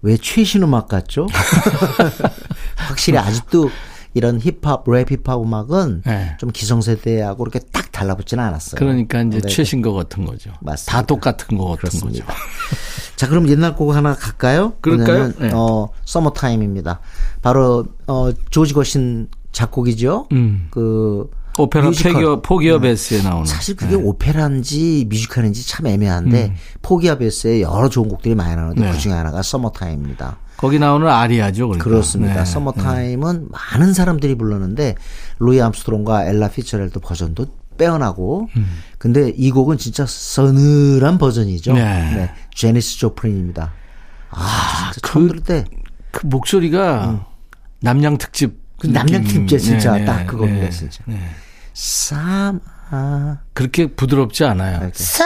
왜 0.01 0.17
최신 0.21 0.63
음악 0.63 0.87
같죠? 0.87 1.27
확실히 2.75 3.17
아직도 3.17 3.69
이런 4.13 4.39
힙합, 4.39 4.83
랩 4.89 5.09
힙합 5.11 5.41
음악은 5.41 6.01
네. 6.05 6.35
좀 6.39 6.51
기성세대하고 6.51 7.43
이렇게 7.43 7.59
딱 7.71 7.91
달라붙지는 7.91 8.43
않았어요. 8.43 8.79
그러니까 8.79 9.21
이제 9.21 9.39
네. 9.41 9.47
최신 9.47 9.81
거 9.81 9.93
같은 9.93 10.25
거죠. 10.25 10.51
맞습니다. 10.61 10.91
다 10.91 11.05
똑같은 11.05 11.57
거 11.57 11.65
같은 11.65 11.77
그렇습니다. 11.77 12.25
거죠. 12.25 12.37
자, 13.15 13.27
그럼 13.27 13.47
옛날 13.49 13.75
곡 13.75 13.95
하나 13.95 14.13
갈까요? 14.15 14.73
그럴까요? 14.81 15.33
네. 15.39 15.51
어, 15.53 15.89
Summertime입니다. 16.05 16.99
바로 17.41 17.85
어 18.07 18.31
조지 18.49 18.73
거슈윈 18.73 19.27
작곡이죠. 19.57 20.27
음. 20.33 20.67
그 20.69 21.29
오페라 21.57 21.87
뮤지컬. 21.87 22.41
포기와 22.43 22.79
베스에 22.79 23.23
나오는. 23.23 23.45
사실 23.45 23.75
그게 23.75 23.97
네. 23.97 24.03
오페라인지 24.03 25.07
뮤지컬인지 25.09 25.67
참 25.67 25.87
애매한데 25.87 26.45
음. 26.45 26.55
포기와 26.83 27.17
베스에 27.17 27.61
여러 27.61 27.89
좋은 27.89 28.07
곡들이 28.07 28.35
많이 28.35 28.55
나오는데 28.55 28.83
네. 28.83 28.91
그 28.91 28.99
중에 28.99 29.13
하나가 29.13 29.41
Summertime입니다. 29.41 30.37
거기 30.57 30.77
나오는 30.77 31.07
아리아죠, 31.07 31.67
그러니까. 31.67 31.83
그렇습니다. 31.83 32.43
네. 32.43 32.45
Summertime은 32.45 33.41
네. 33.41 33.47
많은 33.51 33.93
사람들이 33.93 34.35
불렀는데 34.35 34.95
루이 35.39 35.59
암스트롱과 35.59 36.27
엘라 36.27 36.49
피츠제럴드 36.49 36.99
버전도 36.99 37.47
빼어나고 37.77 38.49
음. 38.55 38.67
근데 38.99 39.29
이 39.35 39.49
곡은 39.49 39.79
진짜 39.79 40.05
서늘한 40.07 41.17
버전이죠. 41.17 41.73
네. 41.73 41.83
네. 42.15 42.31
재니스 42.53 42.99
조플린입니다. 42.99 43.73
아, 44.29 44.39
아 44.39 44.91
처음 45.01 45.27
그, 45.27 45.33
들을 45.33 45.43
때. 45.43 45.65
그 46.11 46.27
목소리가 46.27 47.09
음. 47.09 47.19
남양 47.81 48.17
특집 48.19 48.66
그 48.79 48.87
남양 48.87 49.23
팀제 49.23 49.57
진짜 49.57 49.93
네, 49.93 49.99
네, 49.99 50.05
딱 50.05 50.27
그겁니다, 50.27 50.65
네, 50.65 50.69
진짜. 50.69 51.03
네. 51.05 51.19
쌈, 51.73 52.59
아. 52.89 53.39
그렇게 53.53 53.87
부드럽지 53.87 54.43
않아요. 54.45 54.89
싸! 54.93 55.25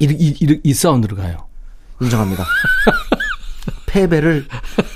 이, 0.00 0.04
이, 0.04 0.36
이, 0.40 0.60
이 0.62 0.74
사운드로 0.74 1.16
가요. 1.16 1.46
인정합니다. 2.00 2.44
패배를 3.86 4.46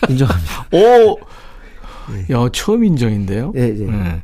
인정합니다. 0.08 0.66
오! 0.72 1.18
야, 2.30 2.48
처음 2.52 2.84
인정인데요. 2.84 3.52
예, 3.56 3.60
예. 3.60 4.22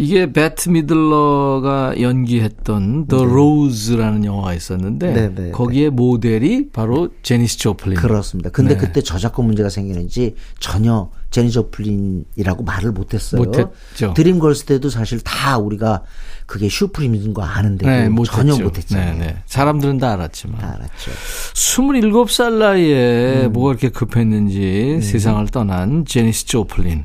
네. 0.00 0.04
이게 0.04 0.32
배트 0.32 0.70
미들러가 0.70 2.00
연기했던 2.00 3.06
The 3.06 3.24
네. 3.24 3.30
Rose라는 3.30 4.24
영화가 4.24 4.54
있었는데 4.54 5.12
네, 5.12 5.28
네, 5.28 5.34
네. 5.34 5.50
거기에 5.50 5.90
모델이 5.90 6.70
바로 6.72 7.10
제니스 7.22 7.58
조플린. 7.58 7.98
그렇습니다. 7.98 8.48
근데 8.50 8.74
네. 8.74 8.80
그때 8.80 9.02
저작권 9.02 9.44
문제가 9.46 9.68
생기는지 9.68 10.34
전혀 10.58 11.10
재니스 11.30 11.50
조플린이라고 11.50 12.64
말을 12.64 12.92
못했어요. 12.92 13.42
못했죠. 13.42 14.14
Dreamgirls 14.14 14.64
때도 14.64 14.88
사실 14.88 15.20
다 15.20 15.58
우리가 15.58 16.02
그게 16.46 16.68
슈프림인 16.68 17.34
거 17.34 17.42
아는데 17.42 17.86
네, 17.86 18.24
전혀 18.24 18.56
못했잖아요. 18.56 19.18
네, 19.18 19.26
네. 19.26 19.42
사람들은 19.46 19.98
다 19.98 20.12
알았지만. 20.14 20.58
다 20.58 20.74
알았죠. 20.76 21.10
27살 21.54 22.54
나이에 22.54 23.46
음. 23.46 23.52
뭐가 23.52 23.70
이렇게 23.72 23.90
급했는지 23.90 24.94
음. 24.96 25.00
세상을 25.00 25.46
떠난 25.48 26.04
재니스 26.04 26.46
조플린 26.46 27.04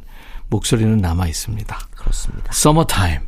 목소리는 0.50 0.98
남아 0.98 1.28
있습니다. 1.28 1.78
그렇습니다. 1.96 2.52
서머타 2.52 3.22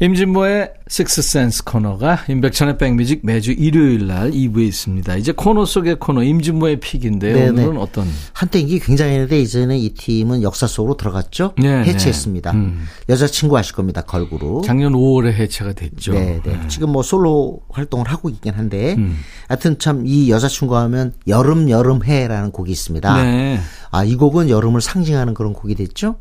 임. 0.00 0.14
임진모의 0.14 0.72
식스센스 0.88 1.64
코너가 1.64 2.20
임백천의 2.28 2.78
백뮤직 2.78 3.20
매주 3.24 3.52
일요일 3.52 4.06
날 4.06 4.30
2부에 4.32 4.66
있습니다. 4.66 5.16
이제 5.16 5.32
코너 5.32 5.64
속의 5.64 5.96
코너 5.98 6.22
임진모의 6.22 6.80
pick인데요. 6.80 7.34
네네. 7.34 7.48
오늘은 7.64 7.78
어떤? 7.80 8.06
한때 8.32 8.60
인기 8.60 8.78
굉장했는데 8.80 9.40
이제는 9.40 9.76
이 9.76 9.90
팀은 9.90 10.42
역사 10.42 10.66
속으로 10.66 10.96
들어갔죠. 10.96 11.54
네, 11.58 11.80
네. 11.82 11.84
해체했습니다. 11.84 12.50
음. 12.52 12.86
여자친구 13.08 13.56
아실 13.56 13.74
겁니다. 13.74 14.02
걸그룹. 14.02 14.64
작년 14.64 14.92
5월에 14.92 15.32
해체가 15.32 15.72
됐죠. 15.72 16.12
네, 16.12 16.40
네. 16.44 16.52
네. 16.52 16.68
지금 16.68 16.90
뭐 16.90 17.02
솔로 17.02 17.60
활동을 17.70 18.06
하고 18.08 18.28
있긴 18.28 18.54
한데 18.54 18.94
음. 18.98 19.18
하여튼 19.48 19.78
참 19.78 20.04
이 20.06 20.30
여자친구 20.30 20.76
하면 20.76 21.14
여름 21.28 21.70
여름 21.70 22.04
해라는 22.04 22.50
곡이 22.50 22.70
있습니다. 22.70 23.22
네. 23.22 23.58
아, 23.90 24.04
이 24.04 24.16
곡은 24.16 24.50
여름을 24.50 24.80
상징하는 24.80 25.34
그런 25.34 25.52
곡이 25.54 25.74
됐죠. 25.76 26.16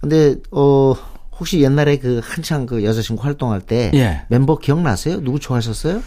근데 0.00 0.36
어 0.50 0.94
혹시 1.38 1.60
옛날에 1.60 1.98
그 1.98 2.20
한창 2.22 2.66
그 2.66 2.84
여자친구 2.84 3.24
활동할 3.24 3.60
때 3.60 3.90
예. 3.94 4.22
멤버 4.28 4.58
기억나세요? 4.58 5.22
누구 5.22 5.38
좋아하셨어요? 5.38 6.02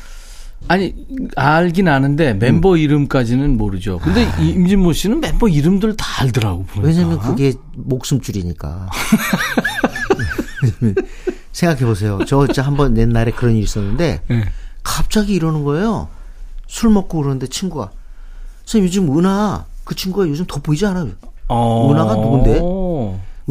아니 0.68 0.94
알긴 1.36 1.88
아는데 1.88 2.34
멤버 2.34 2.74
음. 2.74 2.78
이름까지는 2.78 3.58
모르죠. 3.58 4.00
근데 4.00 4.26
아. 4.26 4.38
임진모 4.40 4.94
씨는 4.94 5.20
멤버 5.20 5.48
이름들 5.48 5.98
다 5.98 6.22
알더라고. 6.22 6.66
보니까. 6.66 6.88
왜냐면 6.88 7.20
그게 7.20 7.54
목숨줄이니까. 7.76 8.90
생각해 11.52 11.86
보세요. 11.86 12.20
저 12.28 12.46
진짜 12.46 12.62
한번 12.62 12.98
옛날에 12.98 13.32
그런 13.32 13.56
일이 13.56 13.64
있었는데 13.64 14.22
네. 14.28 14.44
갑자기 14.84 15.34
이러는 15.34 15.64
거예요. 15.64 16.10
술 16.68 16.92
먹고 16.92 17.20
그러는데 17.20 17.48
친구가 17.48 17.92
선생님 18.66 18.88
요즘 18.88 19.18
은하 19.18 19.66
그 19.84 19.96
친구가 19.96 20.28
요즘 20.28 20.46
돋보이지 20.46 20.86
않아요. 20.86 21.10
어. 21.48 21.92
은하가 21.92 22.16
누군데? 22.16 22.60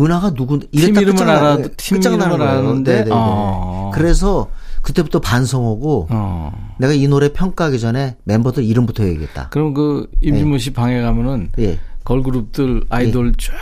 은하가 0.00 0.30
누군데? 0.30 0.68
팀 0.68 0.96
이름을 0.96 1.22
알아, 1.22 1.58
팀 1.76 1.98
이름을 1.98 2.42
아는데. 2.42 2.92
네네네. 2.92 3.10
어. 3.12 3.90
그래서 3.94 4.48
그때부터 4.82 5.20
반성하고 5.20 6.08
어. 6.10 6.74
내가 6.78 6.92
이 6.92 7.06
노래 7.06 7.32
평가하기 7.32 7.78
전에 7.78 8.16
멤버들 8.26 8.64
이름부터 8.64 9.04
해야겠다. 9.04 9.48
그럼 9.50 9.74
그 9.74 10.10
임진모 10.22 10.58
씨 10.58 10.70
네. 10.70 10.74
방에 10.74 11.02
가면은 11.02 11.50
네. 11.56 11.78
걸그룹들 12.04 12.84
아이돌 12.88 13.32
네. 13.32 13.38
쫙 13.38 13.54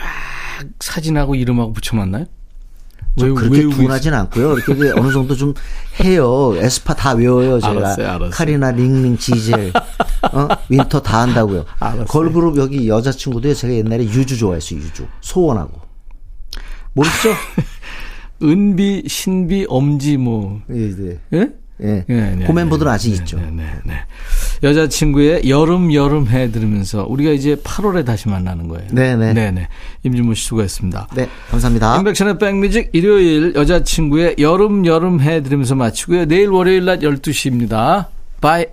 사진하고 0.79 1.35
이름하고 1.35 1.73
붙여놨나요? 1.73 2.25
왜, 3.21 3.29
그렇게 3.33 3.61
둔하진 3.67 4.13
않고요. 4.13 4.57
이렇게 4.57 4.91
어느 4.91 5.11
정도 5.11 5.35
좀 5.35 5.53
해요. 6.01 6.53
에스파 6.55 6.93
다 6.93 7.13
외워요. 7.13 7.59
제가 7.59 7.71
알았어요, 7.71 8.07
알았어요. 8.07 8.29
카리나, 8.29 8.71
닝닝, 8.71 9.17
지젤, 9.17 9.73
어? 10.31 10.47
윈터 10.69 11.01
다 11.01 11.21
한다고요. 11.21 11.65
알았어요. 11.79 12.05
걸그룹 12.05 12.57
여기 12.57 12.87
여자친구들 12.87 13.55
제가 13.55 13.73
옛날에 13.73 14.03
유주 14.05 14.37
좋아했어요. 14.37 14.79
유주 14.79 15.05
소원하고 15.21 15.88
모르시죠? 16.93 17.33
은비, 18.41 19.03
신비, 19.07 19.65
엄지 19.67 20.17
뭐. 20.17 20.61
예, 20.69 20.95
네. 20.95 21.19
예? 21.33 21.49
예. 21.81 22.03
네, 22.07 22.35
네, 22.35 22.45
그 22.45 22.51
멤버들은 22.51 22.91
아직 22.91 23.09
네, 23.09 23.15
있죠. 23.15 23.37
네, 23.37 23.49
네, 23.51 23.63
네. 23.85 23.93
여자친구의 24.63 25.49
여름여름해 25.49 26.51
들으면서 26.51 27.05
우리가 27.07 27.31
이제 27.31 27.55
8월에 27.55 28.05
다시 28.05 28.27
만나는 28.27 28.67
거예요. 28.67 28.87
네 28.91 29.15
네. 29.15 29.33
네 29.33 29.51
네. 29.51 29.67
임진모 30.03 30.33
씨 30.33 30.45
수고했습니다. 30.47 31.07
네, 31.15 31.29
감사합니다. 31.51 31.97
임백천의 31.97 32.37
백뮤직 32.37 32.89
일요일 32.91 33.53
여자친구의 33.55 34.35
여름여름해 34.39 35.41
들으면서 35.41 35.75
마치고요. 35.75 36.25
내일 36.25 36.49
월요일 36.49 36.85
낮 36.85 36.99
12시입니다. 36.99 38.07
Bye. 38.41 38.65